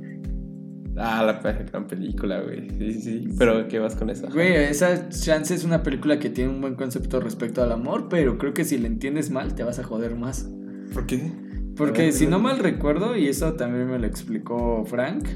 [1.00, 1.34] Ah, la
[1.64, 2.70] gran película, güey.
[2.70, 3.30] Sí, sí, sí.
[3.38, 4.30] Pero, ¿qué vas con esa?
[4.30, 8.38] Güey, esa chance es una película que tiene un buen concepto respecto al amor, pero
[8.38, 10.50] creo que si la entiendes mal te vas a joder más.
[10.94, 11.32] ¿Por qué?
[11.76, 15.28] Porque A ver, si no mal recuerdo, y eso también me lo explicó Frank,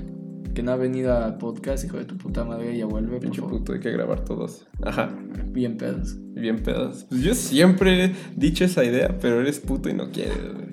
[0.56, 3.74] que no ha venido al podcast, hijo de tu puta madre, ya vuelve, Pinche puto,
[3.74, 4.68] hay que grabar todos.
[4.84, 5.16] Ajá.
[5.52, 6.18] Bien pedos.
[6.34, 7.06] Bien pedos.
[7.10, 10.71] Pues yo siempre he dicho esa idea, pero eres puto y no quieres, güey.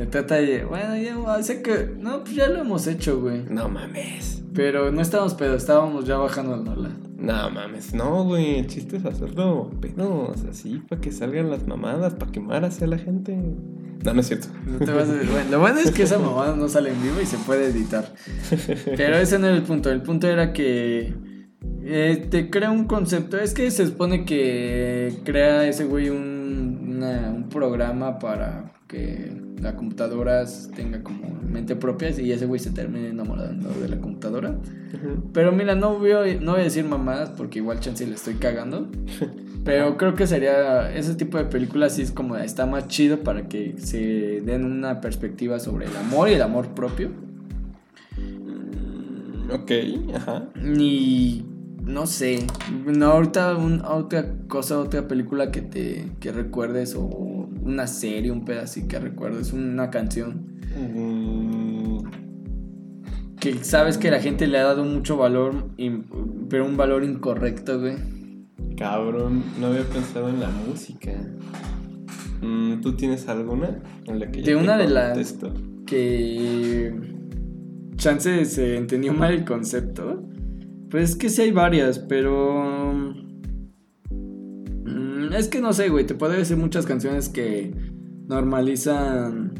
[0.00, 3.42] Se trata de, bueno, ya sé que, no, pues ya lo hemos hecho, güey.
[3.50, 4.42] No mames.
[4.54, 6.90] Pero no estábamos pedos, estábamos ya bajando la nola.
[7.18, 8.60] No mames, no, güey.
[8.60, 12.96] El chiste es hacerlo pedos, así, para que salgan las mamadas, para quemar hacia la
[12.96, 13.36] gente.
[14.02, 14.48] No, no es cierto.
[14.66, 17.20] No te vas a- bueno, lo bueno es que esa mamada no sale en vivo
[17.22, 18.14] y se puede editar.
[18.96, 19.90] Pero ese no era el punto.
[19.90, 21.12] El punto era que
[21.84, 23.36] eh, te crea un concepto.
[23.38, 29.30] Es que se supone que crea ese güey un, una- un programa para que
[29.62, 34.56] las computadoras tenga como mente propia y ese güey se termine enamorando de la computadora.
[35.32, 38.34] Pero mira, no voy, a, no voy a decir mamadas porque igual chance le estoy
[38.34, 38.88] cagando.
[39.64, 43.46] Pero creo que sería ese tipo de películas sí es como está más chido para
[43.46, 47.10] que se den una perspectiva sobre el amor y el amor propio.
[48.16, 49.70] Mm, Ok,
[50.16, 50.48] ajá.
[50.78, 51.44] Y
[51.84, 52.46] no sé,
[52.86, 57.39] no, ahorita un- otra cosa, otra película que te que recuerdes o
[57.70, 61.98] una serie, un pedacito que recuerdes, una canción Mm,
[63.40, 65.68] que sabes que la gente le ha dado mucho valor,
[66.48, 67.96] pero un valor incorrecto, güey.
[68.76, 71.12] cabrón, no había pensado en la música.
[72.40, 75.34] Mm, ¿Tú tienes alguna en la que De yo una te de las-
[75.86, 76.94] que
[77.96, 80.22] chance se entendió mal el concepto.
[80.88, 83.12] Pues es que sí hay varias, pero
[85.36, 87.74] es que no sé, güey, te puedo decir muchas canciones que
[88.26, 89.52] normalizan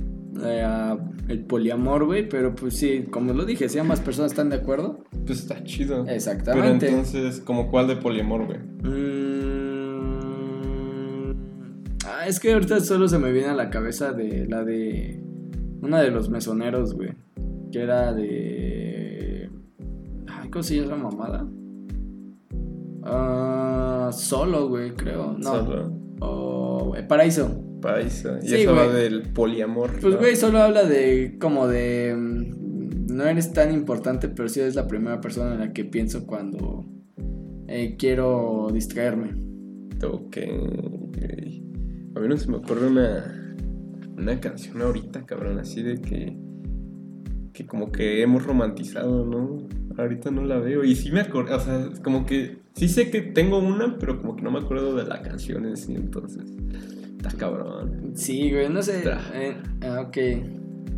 [0.42, 0.96] eh,
[1.28, 5.04] el poliamor, güey, pero pues sí, como lo dije, si ambas personas están de acuerdo.
[5.26, 6.06] Pues está chido.
[6.06, 6.86] Exactamente.
[6.86, 8.58] Pero entonces, ¿como cuál de poliamor, güey?
[8.82, 9.30] Mm,
[12.06, 15.22] ah, es que ahorita solo se me viene a la cabeza de la de
[15.82, 17.10] una de los mesoneros, güey.
[17.72, 19.50] Que era de.
[20.26, 21.46] Ay, ¿cómo se llama mamada?
[23.04, 23.59] Ah,
[24.12, 25.32] solo, güey, creo.
[25.38, 25.64] No.
[25.64, 25.92] Solo.
[26.20, 27.64] O eh, Paraíso.
[27.80, 28.36] Paraíso.
[28.42, 28.92] Y Sí, eso güey.
[28.92, 29.90] del poliamor.
[30.00, 30.20] Pues, ¿no?
[30.20, 31.36] güey, solo habla de.
[31.40, 32.14] Como de.
[32.16, 36.26] mm, No eres tan importante, pero sí eres la primera persona en la que pienso
[36.26, 36.84] cuando
[37.68, 39.32] eh, quiero distraerme.
[40.04, 40.36] Ok.
[40.36, 41.64] güey.
[42.16, 43.56] A mí no se me ocurre una,
[44.16, 46.36] una canción ahorita, cabrón, así de que.
[47.52, 49.58] Que como que hemos romantizado, ¿no?
[49.98, 50.84] Ahorita no la veo.
[50.84, 52.58] Y sí me acuerdo, o sea, como que.
[52.80, 55.76] Sí sé que tengo una, pero como que no me acuerdo de la canción en
[55.76, 56.44] sí, entonces.
[57.18, 58.12] Está cabrón.
[58.14, 59.02] Sí, güey, no sé.
[59.34, 60.16] Eh, ah, ok.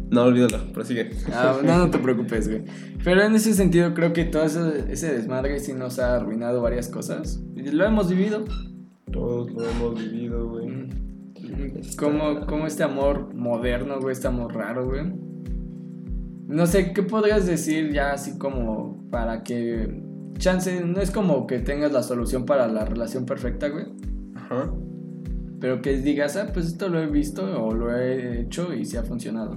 [0.08, 1.10] No, olvídalo, prosigue.
[1.32, 2.62] Ah, no, no te preocupes, güey.
[3.02, 6.86] Pero en ese sentido creo que todo ese, ese desmadre sí nos ha arruinado varias
[6.86, 7.42] cosas.
[7.56, 8.44] Lo hemos vivido.
[9.10, 10.68] Todos lo hemos vivido, güey.
[10.68, 10.90] Mm.
[11.98, 15.02] Como, como este amor moderno, güey, este amor raro, güey.
[16.46, 20.11] No sé, ¿qué podrías decir ya así como para que...
[20.38, 23.86] Chance, no es como que tengas la solución para la relación perfecta, güey.
[24.34, 24.72] Ajá.
[25.60, 28.96] Pero que digas, ah, pues esto lo he visto o lo he hecho y sí
[28.96, 29.56] ha funcionado.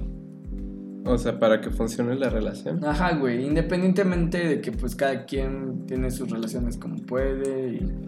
[1.05, 2.83] O sea, para que funcione la relación.
[2.83, 8.01] Ajá, güey, independientemente de que pues cada quien tiene sus relaciones como puede y...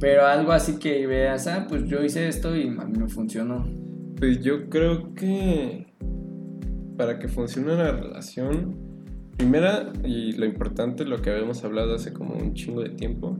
[0.00, 3.66] Pero algo así que veas, ah, pues yo hice esto y a mí me funcionó.
[4.18, 5.86] Pues yo creo que
[6.96, 8.91] para que funcione la relación,
[9.36, 13.38] primera y lo importante, lo que habíamos hablado hace como un chingo de tiempo,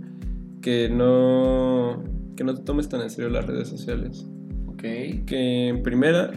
[0.60, 2.02] que no
[2.36, 4.26] que no te tomes tan en serio las redes sociales.
[4.66, 4.82] Ok.
[5.26, 6.32] Que en primera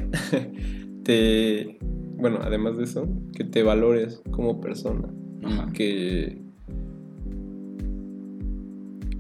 [1.04, 1.78] te
[2.18, 5.10] bueno, además de eso, que te valores como persona
[5.44, 5.68] Ajá.
[5.70, 6.42] y que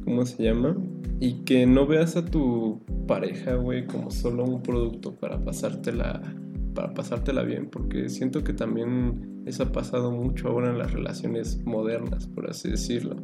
[0.06, 0.78] ¿cómo se llama?
[1.20, 6.22] Y que no veas a tu pareja, güey, como solo un producto para pasártela
[6.74, 11.64] para pasártela bien, porque siento que también eso ha pasado mucho ahora en las relaciones
[11.66, 13.16] modernas, por así decirlo,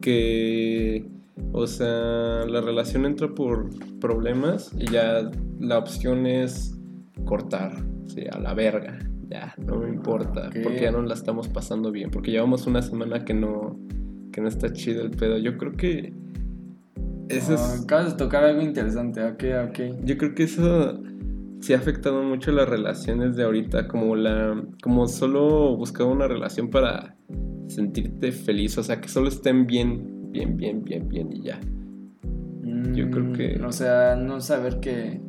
[0.00, 1.06] que
[1.52, 6.78] o sea, la relación entra por problemas y ya la opción es
[7.24, 7.72] cortar,
[8.06, 8.98] sí, a la verga.
[9.28, 13.24] Ya, no me importa, porque ya no la estamos pasando bien, porque llevamos una semana
[13.24, 13.78] que no
[14.30, 15.38] que no está chido el pedo.
[15.38, 16.12] Yo creo que
[17.28, 20.04] eso Ah, es acabas de tocar algo interesante, ok, ok.
[20.04, 21.02] yo creo que eso
[21.62, 26.68] sí ha afectado mucho las relaciones de ahorita, como la como solo buscar una relación
[26.68, 27.16] para
[27.68, 31.58] sentirte feliz, o sea, que solo estén bien, bien, bien, bien, bien y ya.
[32.94, 35.20] Yo creo que- Mm, O sea, no saber que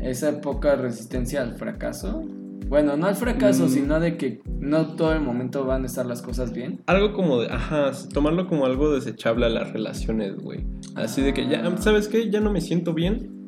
[0.00, 2.24] esa poca resistencia al fracaso
[2.68, 3.68] Bueno, no al fracaso, Mm.
[3.68, 6.80] sino de que no todo el momento van a estar las cosas bien.
[6.86, 10.60] Algo como de, ajá, tomarlo como algo desechable a las relaciones, güey.
[10.94, 12.30] Así de que ya, ¿sabes qué?
[12.30, 13.41] Ya no me siento bien.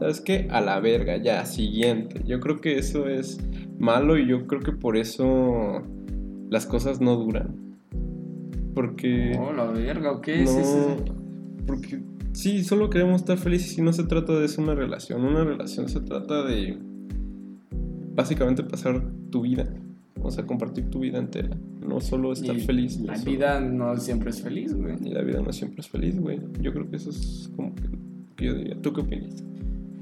[0.00, 0.48] ¿Sabes qué?
[0.50, 2.22] A la verga, ya, siguiente.
[2.26, 3.38] Yo creo que eso es
[3.78, 5.82] malo y yo creo que por eso
[6.48, 7.76] las cosas no duran.
[8.74, 9.38] Porque...
[9.38, 10.38] Oh, la verga, ¿o qué?
[10.38, 11.12] no, Sí, sí, sí.
[11.66, 12.00] porque
[12.32, 15.22] sí, solo queremos estar felices y no se trata de eso una relación.
[15.22, 16.78] Una relación se trata de
[18.14, 19.70] básicamente pasar tu vida.
[20.22, 21.54] O sea, compartir tu vida entera.
[21.86, 22.98] No solo estar Y feliz.
[23.00, 24.96] La vida no siempre es feliz, güey.
[25.04, 26.40] Y la vida no siempre es feliz, güey.
[26.62, 27.82] Yo creo que eso es como que,
[28.36, 28.80] que yo diría.
[28.80, 29.44] ¿Tú qué opinas?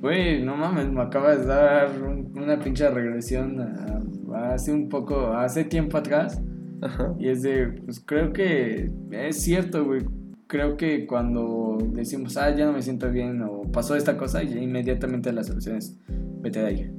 [0.01, 4.03] Güey, no mames, me acabas de dar un- una pinche regresión a-
[4.37, 6.41] a hace un poco, hace tiempo atrás.
[6.81, 7.15] Ajá.
[7.19, 10.03] Y es de, pues creo que es cierto, güey.
[10.47, 14.57] Creo que cuando decimos, ah, ya no me siento bien o pasó esta cosa, y
[14.57, 15.99] inmediatamente la solución es,
[16.41, 16.91] vete de ahí.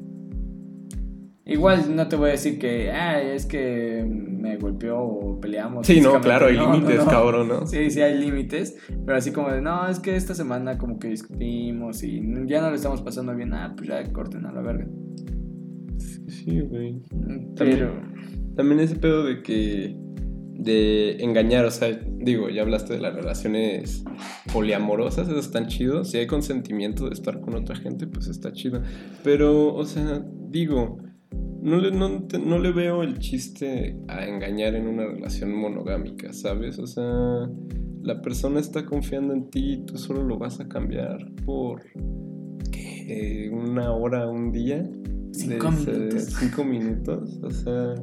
[1.49, 5.85] Igual no te voy a decir que, ah, es que me golpeó o peleamos.
[5.87, 6.27] Sí, no, físicamente".
[6.27, 7.11] claro, hay No, límites, no.
[7.11, 7.65] cabrón, ¿no?
[7.67, 11.07] Sí, sí hay límites, pero así como de, no, es que esta semana como que
[11.09, 14.87] discutimos y ya no le estamos pasando bien, ah, pues ya corten a la verga.
[16.27, 17.01] Sí, güey.
[17.57, 17.91] Pero,
[18.55, 19.95] También ese pedo de que.
[20.53, 24.03] de engañar, o sea, digo, ya hablaste de las relaciones
[24.53, 26.03] poliamorosas, eso están chido.
[26.03, 28.81] Si hay consentimiento de estar con otra gente, pues está chido.
[29.23, 30.97] Pero, o sea, digo,
[31.61, 36.31] no le, no, te- no le veo el chiste a engañar en una relación monogámica,
[36.33, 36.79] ¿sabes?
[36.79, 37.49] O sea,
[38.01, 41.81] la persona está confiando en ti y tú solo lo vas a cambiar por.
[42.71, 43.49] ¿qué?
[43.53, 44.89] Una hora, un día.
[45.31, 46.23] Cinco De- de minutos.
[46.39, 47.39] Cinco minutos.
[47.43, 47.93] O sea,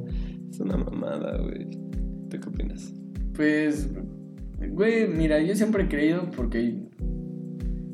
[0.49, 1.69] es una mamada, güey.
[2.29, 2.93] ¿Tú qué opinas?
[3.35, 3.87] pues,
[4.71, 6.86] güey, mira, yo siempre he creído porque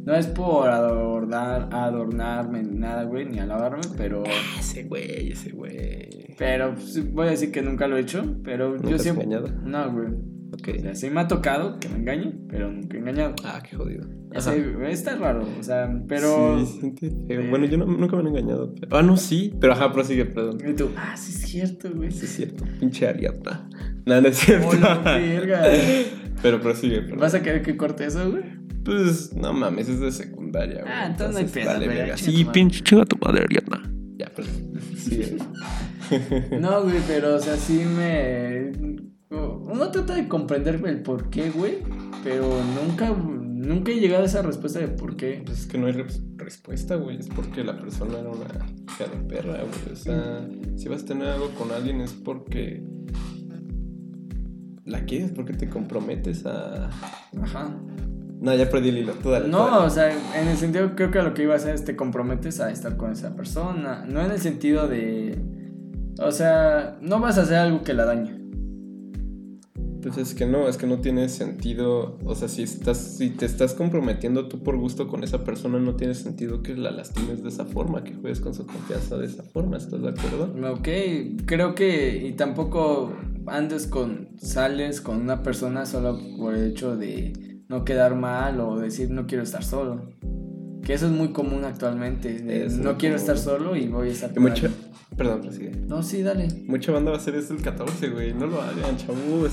[0.05, 4.23] no es por adornar, adornarme ni nada, güey, ni alabarme, pero,
[4.59, 6.35] Ese güey, ese güey.
[6.37, 6.75] pero
[7.11, 9.25] voy a decir que nunca lo he hecho, pero ¿Nunca yo has siempre...
[9.25, 9.47] engañado?
[9.63, 10.07] No, güey.
[10.53, 10.69] Ok.
[10.77, 13.33] O sea, sí me ha tocado que me engañen, pero nunca he engañado.
[13.43, 14.05] Ah, qué jodido.
[14.77, 16.59] Güey, está raro, o sea, pero...
[16.59, 17.49] Sí, siente feo.
[17.49, 18.73] Bueno, yo no- nunca me han engañado.
[18.79, 19.53] pero- Ah, no, sí.
[19.59, 20.57] Pero ajá, prosigue, perdón.
[20.67, 22.11] Y tú, ah, sí es cierto, güey.
[22.11, 22.65] Sí, es cierto.
[22.79, 23.67] Pinche ariata.
[24.05, 24.67] No, no es cierto.
[24.69, 25.63] Hola, verga.
[26.43, 27.19] pero prosigue, perdón.
[27.19, 28.43] ¿Vas a querer que corte eso, güey?
[28.83, 30.93] Pues, no mames, es de secundaria, güey.
[30.93, 32.17] Ah, entonces no hay pedo, vale, güey, verga.
[32.17, 33.81] Sí, pinche chinga tu madre, ariata.
[34.17, 34.73] Ya, perdón.
[34.97, 35.37] Sigue.
[36.59, 38.71] No, güey, pero, o sea, sí me...
[39.31, 41.77] Uno trata de comprender el por qué, güey,
[42.23, 42.47] pero
[42.85, 45.41] nunca, nunca he llegado a esa respuesta de por qué.
[45.43, 47.17] Pues es que no hay res- respuesta, güey.
[47.17, 49.93] Es porque la persona era una hija de perra, güey.
[49.93, 52.83] O sea, si vas a tener algo con alguien es porque
[54.85, 56.89] la quieres, porque te comprometes a.
[57.41, 57.75] Ajá.
[58.43, 59.13] No, ya perdí el hilo.
[59.13, 59.45] Tú dale.
[59.45, 59.85] tú No, dale.
[59.85, 62.59] o sea, en el sentido, creo que lo que iba a hacer es te comprometes
[62.59, 64.05] a estar con esa persona.
[64.05, 65.39] No en el sentido de.
[66.19, 68.37] O sea, no vas a hacer algo que la dañe.
[70.01, 72.19] Pues es que no, es que no tiene sentido.
[72.25, 75.95] O sea, si estás, si te estás comprometiendo tú por gusto con esa persona, no
[75.95, 79.43] tiene sentido que la lastimes de esa forma, que juegues con su confianza de esa
[79.43, 80.53] forma, ¿estás de acuerdo?
[80.73, 80.89] Ok,
[81.45, 82.27] creo que.
[82.27, 83.13] Y tampoco
[83.45, 84.27] andes con.
[84.37, 89.25] Sales con una persona solo por el hecho de no quedar mal o decir no
[89.25, 90.01] quiero estar solo.
[90.83, 92.33] Que eso es muy común actualmente.
[92.39, 93.29] de, no quiero común.
[93.29, 94.71] estar solo y voy a estar alguien.
[95.17, 95.71] Perdón, prosigue.
[95.87, 96.47] No, sí, dale.
[96.67, 98.33] Mucha banda va a hacer esto el 14, güey.
[98.33, 99.51] No lo hagan, chavos.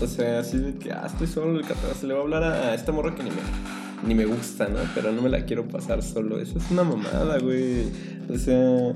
[0.00, 2.06] O sea, así de que, ah, estoy solo el 14.
[2.06, 3.36] Le voy a hablar a esta morra que ni me,
[4.06, 4.78] ni me gusta, ¿no?
[4.94, 6.38] Pero no me la quiero pasar solo.
[6.40, 7.84] Eso es una mamada, güey.
[8.32, 8.92] O sea,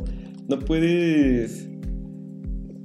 [0.49, 1.69] no puedes.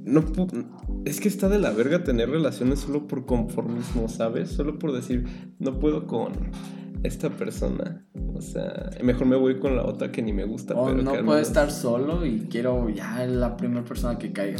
[0.04, 0.66] No pu-
[1.04, 4.50] Es que está de la verga tener relaciones solo por conformismo, ¿sabes?
[4.50, 5.24] Solo por decir,
[5.58, 6.32] no puedo con
[7.02, 8.06] esta persona.
[8.34, 10.74] O sea, mejor me voy con la otra que ni me gusta.
[10.74, 14.58] O pero no puedo menos- estar solo y quiero ya la primera persona que caiga.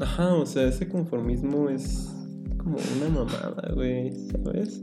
[0.00, 2.12] Ajá, o sea, ese conformismo es
[2.58, 4.82] como una mamada, güey, ¿sabes?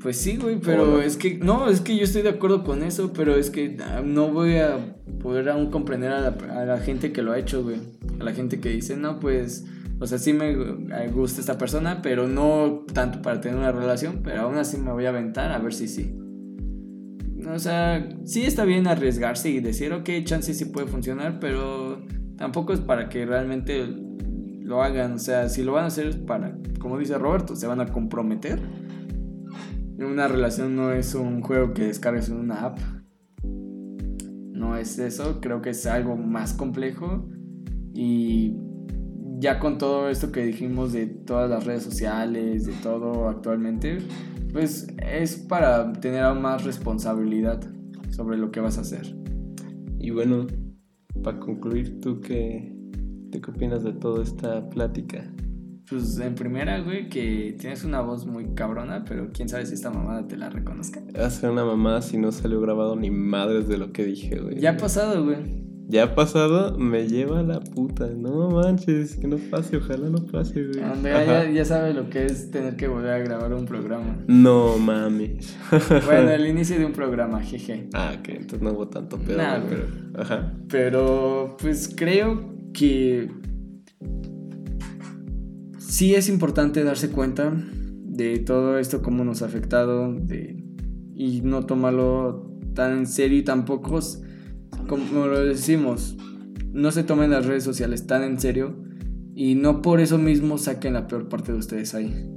[0.00, 3.12] Pues sí, güey, pero es que, no, es que yo estoy de acuerdo con eso,
[3.12, 6.28] pero es que ah, no voy a poder aún comprender a la,
[6.60, 7.76] a la gente que lo ha hecho, güey.
[8.18, 9.64] A la gente que dice, no, pues,
[10.02, 10.52] o sea, sí me
[11.12, 15.06] gusta esta persona, pero no tanto para tener una relación, pero aún así me voy
[15.06, 16.18] a aventar a ver si sí.
[17.48, 22.04] O sea, sí está bien arriesgarse y decir, ok, chance sí puede funcionar, pero
[22.36, 25.12] tampoco es para que realmente lo hagan.
[25.12, 27.86] O sea, si lo van a hacer es para, como dice Roberto, se van a
[27.86, 28.60] comprometer.
[29.98, 32.80] Una relación no es un juego que descargues en una app.
[33.44, 37.28] No es eso, creo que es algo más complejo.
[37.94, 38.56] Y
[39.42, 43.98] ya con todo esto que dijimos de todas las redes sociales, de todo actualmente,
[44.52, 47.60] pues es para tener aún más responsabilidad
[48.10, 49.16] sobre lo que vas a hacer.
[49.98, 50.46] Y bueno,
[51.24, 52.72] para concluir, ¿tú qué,
[53.32, 55.24] ¿Tú qué opinas de toda esta plática?
[55.90, 59.90] Pues en primera, güey, que tienes una voz muy cabrona, pero quién sabe si esta
[59.90, 61.02] mamada te la reconozca.
[61.18, 64.60] Hace una mamada si no salió grabado ni madres de lo que dije, güey.
[64.60, 65.61] Ya ha pasado, güey.
[65.88, 68.06] Ya pasado, me lleva a la puta.
[68.06, 70.80] No manches, que no pase, ojalá no pase, güey.
[70.82, 74.18] Andrea ya, ya sabe lo que es tener que volver a grabar un programa.
[74.26, 75.56] No mames.
[76.06, 77.88] Bueno, el inicio de un programa, jeje.
[77.92, 80.22] Ah, ok, entonces no hubo tanto pedo, Nah, güey, pero.
[80.22, 80.54] Ajá.
[80.68, 83.30] Pero pues creo que
[85.78, 90.62] sí es importante darse cuenta de todo esto, cómo nos ha afectado, de,
[91.14, 94.00] y no tomarlo tan en serio y tampoco,
[94.86, 96.16] como lo decimos,
[96.72, 98.76] no se tomen las redes sociales tan en serio
[99.34, 102.28] y no por eso mismo saquen la peor parte de ustedes ahí.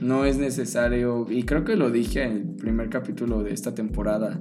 [0.00, 4.40] No es necesario, y creo que lo dije en el primer capítulo de esta temporada,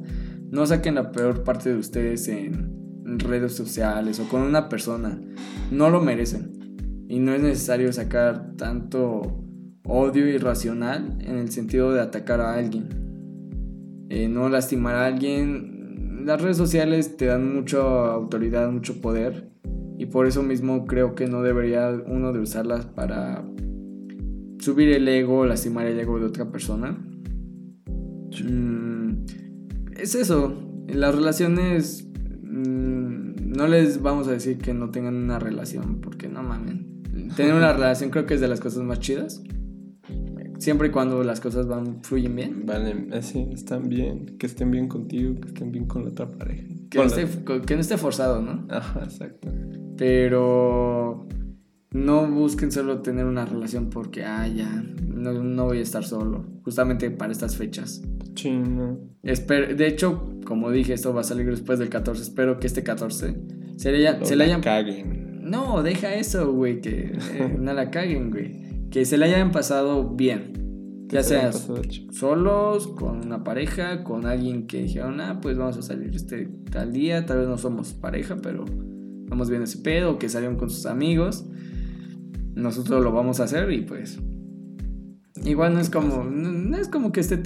[0.50, 2.74] no saquen la peor parte de ustedes en
[3.20, 5.20] redes sociales o con una persona.
[5.72, 7.06] No lo merecen.
[7.08, 9.44] Y no es necesario sacar tanto
[9.86, 12.88] odio irracional en el sentido de atacar a alguien.
[14.10, 15.73] Eh, no lastimar a alguien.
[16.24, 17.80] Las redes sociales te dan mucha
[18.14, 19.50] autoridad, mucho poder.
[19.98, 23.44] Y por eso mismo creo que no debería uno de usarlas para
[24.60, 26.98] subir el ego, lastimar el ego de otra persona.
[28.44, 29.26] Mm,
[29.98, 30.58] es eso.
[30.88, 32.08] En las relaciones
[32.42, 37.04] mm, no les vamos a decir que no tengan una relación, porque no mamen.
[37.36, 39.44] Tener una relación creo que es de las cosas más chidas.
[40.60, 42.66] Siempre y cuando las cosas van, fluyen bien.
[42.66, 44.38] Vale, así, están bien.
[44.38, 46.64] Que estén bien contigo, que estén bien con la otra pareja.
[46.90, 48.66] Que no, la- esté, que no esté forzado, ¿no?
[48.70, 49.50] Ajá, exacto.
[49.98, 51.28] Pero
[51.92, 56.46] no busquen solo tener una relación porque, ah, ya, no, no voy a estar solo.
[56.64, 58.02] Justamente para estas fechas.
[58.34, 59.00] Chino.
[59.24, 62.22] Esper- de hecho, como dije, esto va a salir después del 14.
[62.22, 63.36] Espero que este 14
[63.78, 65.42] se le, haya- se le hayan caguen.
[65.44, 68.64] No, deja eso, güey, que eh, no la caguen, güey.
[68.94, 71.08] Que se la hayan pasado bien.
[71.10, 72.14] Ya Que se hayan seas pasado chido.
[72.14, 76.94] solos, con una pareja, con alguien que dijeron, ah, pues vamos a salir este tal
[76.94, 77.26] día.
[77.26, 78.66] Tal vez no somos pareja, pero
[79.30, 80.20] vamos bien ese pedo.
[80.20, 81.46] Que salieron con sus amigos.
[82.56, 84.20] Nosotros lo vamos a hacer y pues.
[85.44, 86.24] Igual no es como.
[86.24, 87.38] No, no es como que esté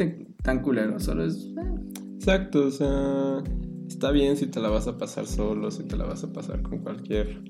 [0.43, 1.35] tan culero, solo es.
[1.57, 3.41] eh, Exacto, o sea,
[3.87, 6.61] está bien si te la vas a pasar solo, si te la vas a pasar
[6.61, 7.41] con cualquier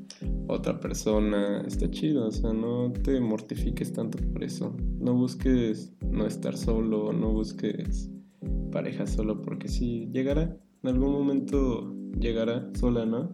[0.47, 4.75] otra persona, está chido, o sea, no te mortifiques tanto por eso.
[4.99, 8.09] No busques no estar solo, no busques
[8.71, 13.33] pareja solo, porque sí, llegará, en algún momento llegará sola, ¿no?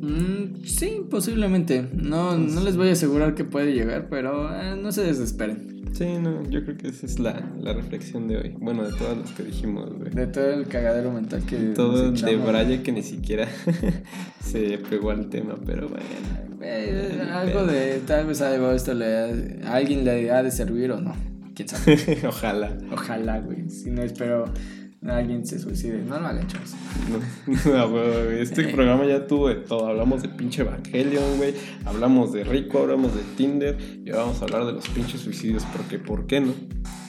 [0.00, 1.88] Mm, sí, posiblemente.
[1.92, 5.77] No, no les voy a asegurar que puede llegar, pero eh, no se desesperen.
[5.92, 8.54] Sí, no, yo creo que esa es la, la reflexión de hoy.
[8.58, 10.10] Bueno, de todas las que dijimos, güey.
[10.10, 11.56] De todo el cagadero mental que.
[11.74, 12.36] Todo nos de.
[12.36, 13.48] Braille que ni siquiera
[14.44, 16.04] se pegó al tema, pero bueno.
[16.62, 18.00] Eh, algo de.
[18.06, 21.14] Tal vez algo de esto le, a alguien le ha de servir o no.
[21.54, 22.18] Quién sabe.
[22.26, 22.76] Ojalá.
[22.92, 23.68] Ojalá, güey.
[23.68, 24.44] Si no espero
[25.06, 26.02] alguien se suicide.
[26.02, 26.74] No lo hagan, chavos.
[27.74, 29.86] No, no, este programa ya tuvo de todo.
[29.86, 31.54] Hablamos de pinche Evangelion, güey.
[31.84, 33.78] Hablamos de Rico, hablamos de Tinder.
[34.04, 35.64] Y ahora vamos a hablar de los pinches suicidios.
[35.76, 36.54] Porque, ¿por qué no?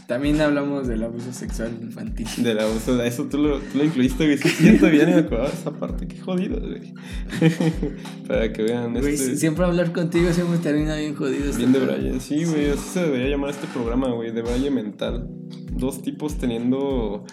[0.09, 2.25] También hablamos del abuso sexual infantil.
[2.37, 4.39] De la o sea, eso tú lo, tú lo incluiste, güey.
[4.39, 6.07] Sí, ya ni me acordaba de esa parte.
[6.07, 6.95] Qué jodido, güey.
[8.27, 9.35] Para que vean Güey, este.
[9.35, 11.55] siempre hablar contigo siempre termina bien jodido.
[11.55, 15.27] Bien de Braille, sí, güey, así se debería llamar este programa, güey, de Braille mental.
[15.73, 17.23] Dos tipos teniendo...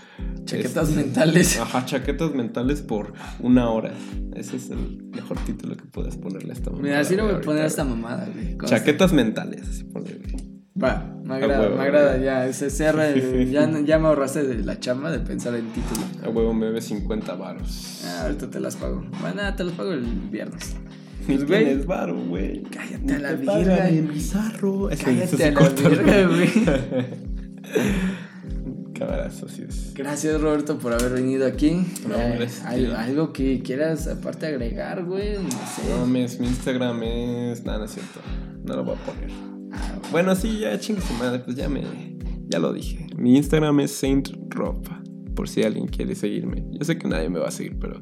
[0.44, 1.58] Chaquetas este, mentales.
[1.58, 3.94] Ajá, chaquetas mentales por una hora.
[4.34, 6.82] Ese es el mejor título que puedes ponerle a esta mamada.
[6.82, 8.58] Mira, así lo voy a poner a esta mamada, güey.
[8.66, 10.55] Chaquetas mentales, así ponle, güey.
[10.82, 14.62] Va, me agrada, huevo, me agrada, ya, ese cierra, el- ya, ya me ahorraste de
[14.64, 16.02] la chamba de pensar en título.
[16.24, 18.02] A huevo me debe 50 varos.
[18.04, 19.04] Ah, ahorita te las pago.
[19.20, 20.76] Bueno, te las pago el viernes.
[21.26, 21.64] Pues, güey.
[21.64, 22.62] tienes varo, güey.
[22.64, 23.88] Cállate a la verga.
[23.88, 24.90] el bizarro.
[24.90, 26.48] Eso- Cállate a la verga, güey.
[28.98, 29.92] Cabarazo, así es.
[29.94, 31.84] Gracias, Roberto, por haber venido aquí.
[32.08, 32.94] No, Eh, algo, ti.
[32.96, 35.88] algo que quieras aparte agregar, güey, no sé.
[35.90, 37.64] No mames, mi Instagram es...
[37.64, 38.20] Nada, no es cierto.
[38.64, 39.55] No lo voy a poner.
[39.72, 41.82] Ah, Bueno, sí, ya chingue su madre, pues ya me.
[42.48, 43.06] Ya lo dije.
[43.16, 44.84] Mi Instagram es Saint Rob.
[45.34, 46.64] Por si alguien quiere seguirme.
[46.70, 48.00] Yo sé que nadie me va a seguir, pero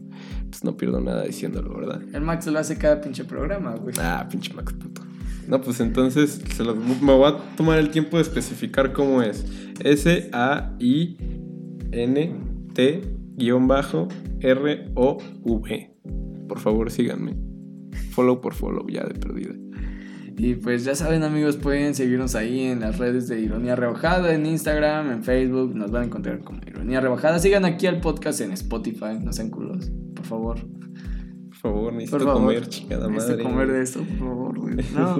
[0.50, 2.00] pues no pierdo nada diciéndolo, ¿verdad?
[2.12, 3.94] el Max lo hace cada pinche programa, güey.
[3.98, 5.02] Ah, pinche Max puto.
[5.48, 9.44] No, pues entonces se los- me voy a tomar el tiempo de especificar cómo es.
[14.64, 15.90] S-A-I-N-T-R-O-V.
[16.48, 17.34] Por favor, síganme.
[18.10, 19.54] Follow por follow, ya de perdida.
[20.36, 24.46] Y pues ya saben, amigos, pueden seguirnos ahí en las redes de Ironía Rebajada, en
[24.46, 25.74] Instagram, en Facebook.
[25.76, 27.38] Nos van a encontrar como Ironía Rebajada.
[27.38, 30.58] Sigan aquí al podcast en Spotify, no sean culos, por favor.
[31.48, 32.42] Por favor, necesito Por favor.
[32.42, 33.42] comer, chingada Necesito madre.
[33.44, 34.74] comer de esto, por favor, güey.
[34.94, 35.18] No,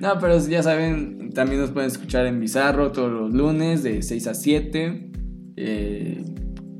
[0.00, 4.26] no, pero ya saben, también nos pueden escuchar en Bizarro todos los lunes de 6
[4.26, 5.10] a 7.
[5.56, 6.24] Eh,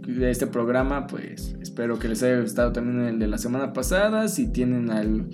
[0.09, 4.29] de este programa, pues espero que les haya gustado también el de la semana pasada.
[4.29, 5.29] Si tienen al-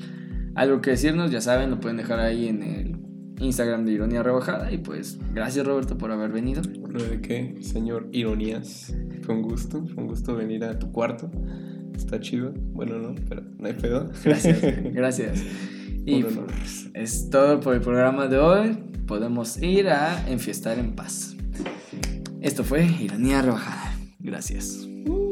[0.54, 2.96] algo que decirnos, ya saben, lo pueden dejar ahí en el
[3.40, 4.72] Instagram de Ironía Rebajada.
[4.72, 6.62] Y pues, gracias Roberto por haber venido.
[6.88, 7.56] ¿Lo de qué?
[7.60, 8.94] Señor Ironías.
[9.22, 11.30] Fue un gusto, fue un gusto venir a tu cuarto.
[11.94, 12.52] Está chido.
[12.72, 14.10] Bueno, no, pero no hay pedo.
[14.24, 14.60] Gracias,
[14.92, 15.44] gracias.
[16.06, 18.78] Y pues, es todo por el programa de hoy.
[19.06, 21.36] Podemos ir a enfiestar en paz.
[22.40, 23.94] Esto fue Ironía Rebajada.
[24.18, 24.88] Gracias.
[25.06, 25.29] Uh.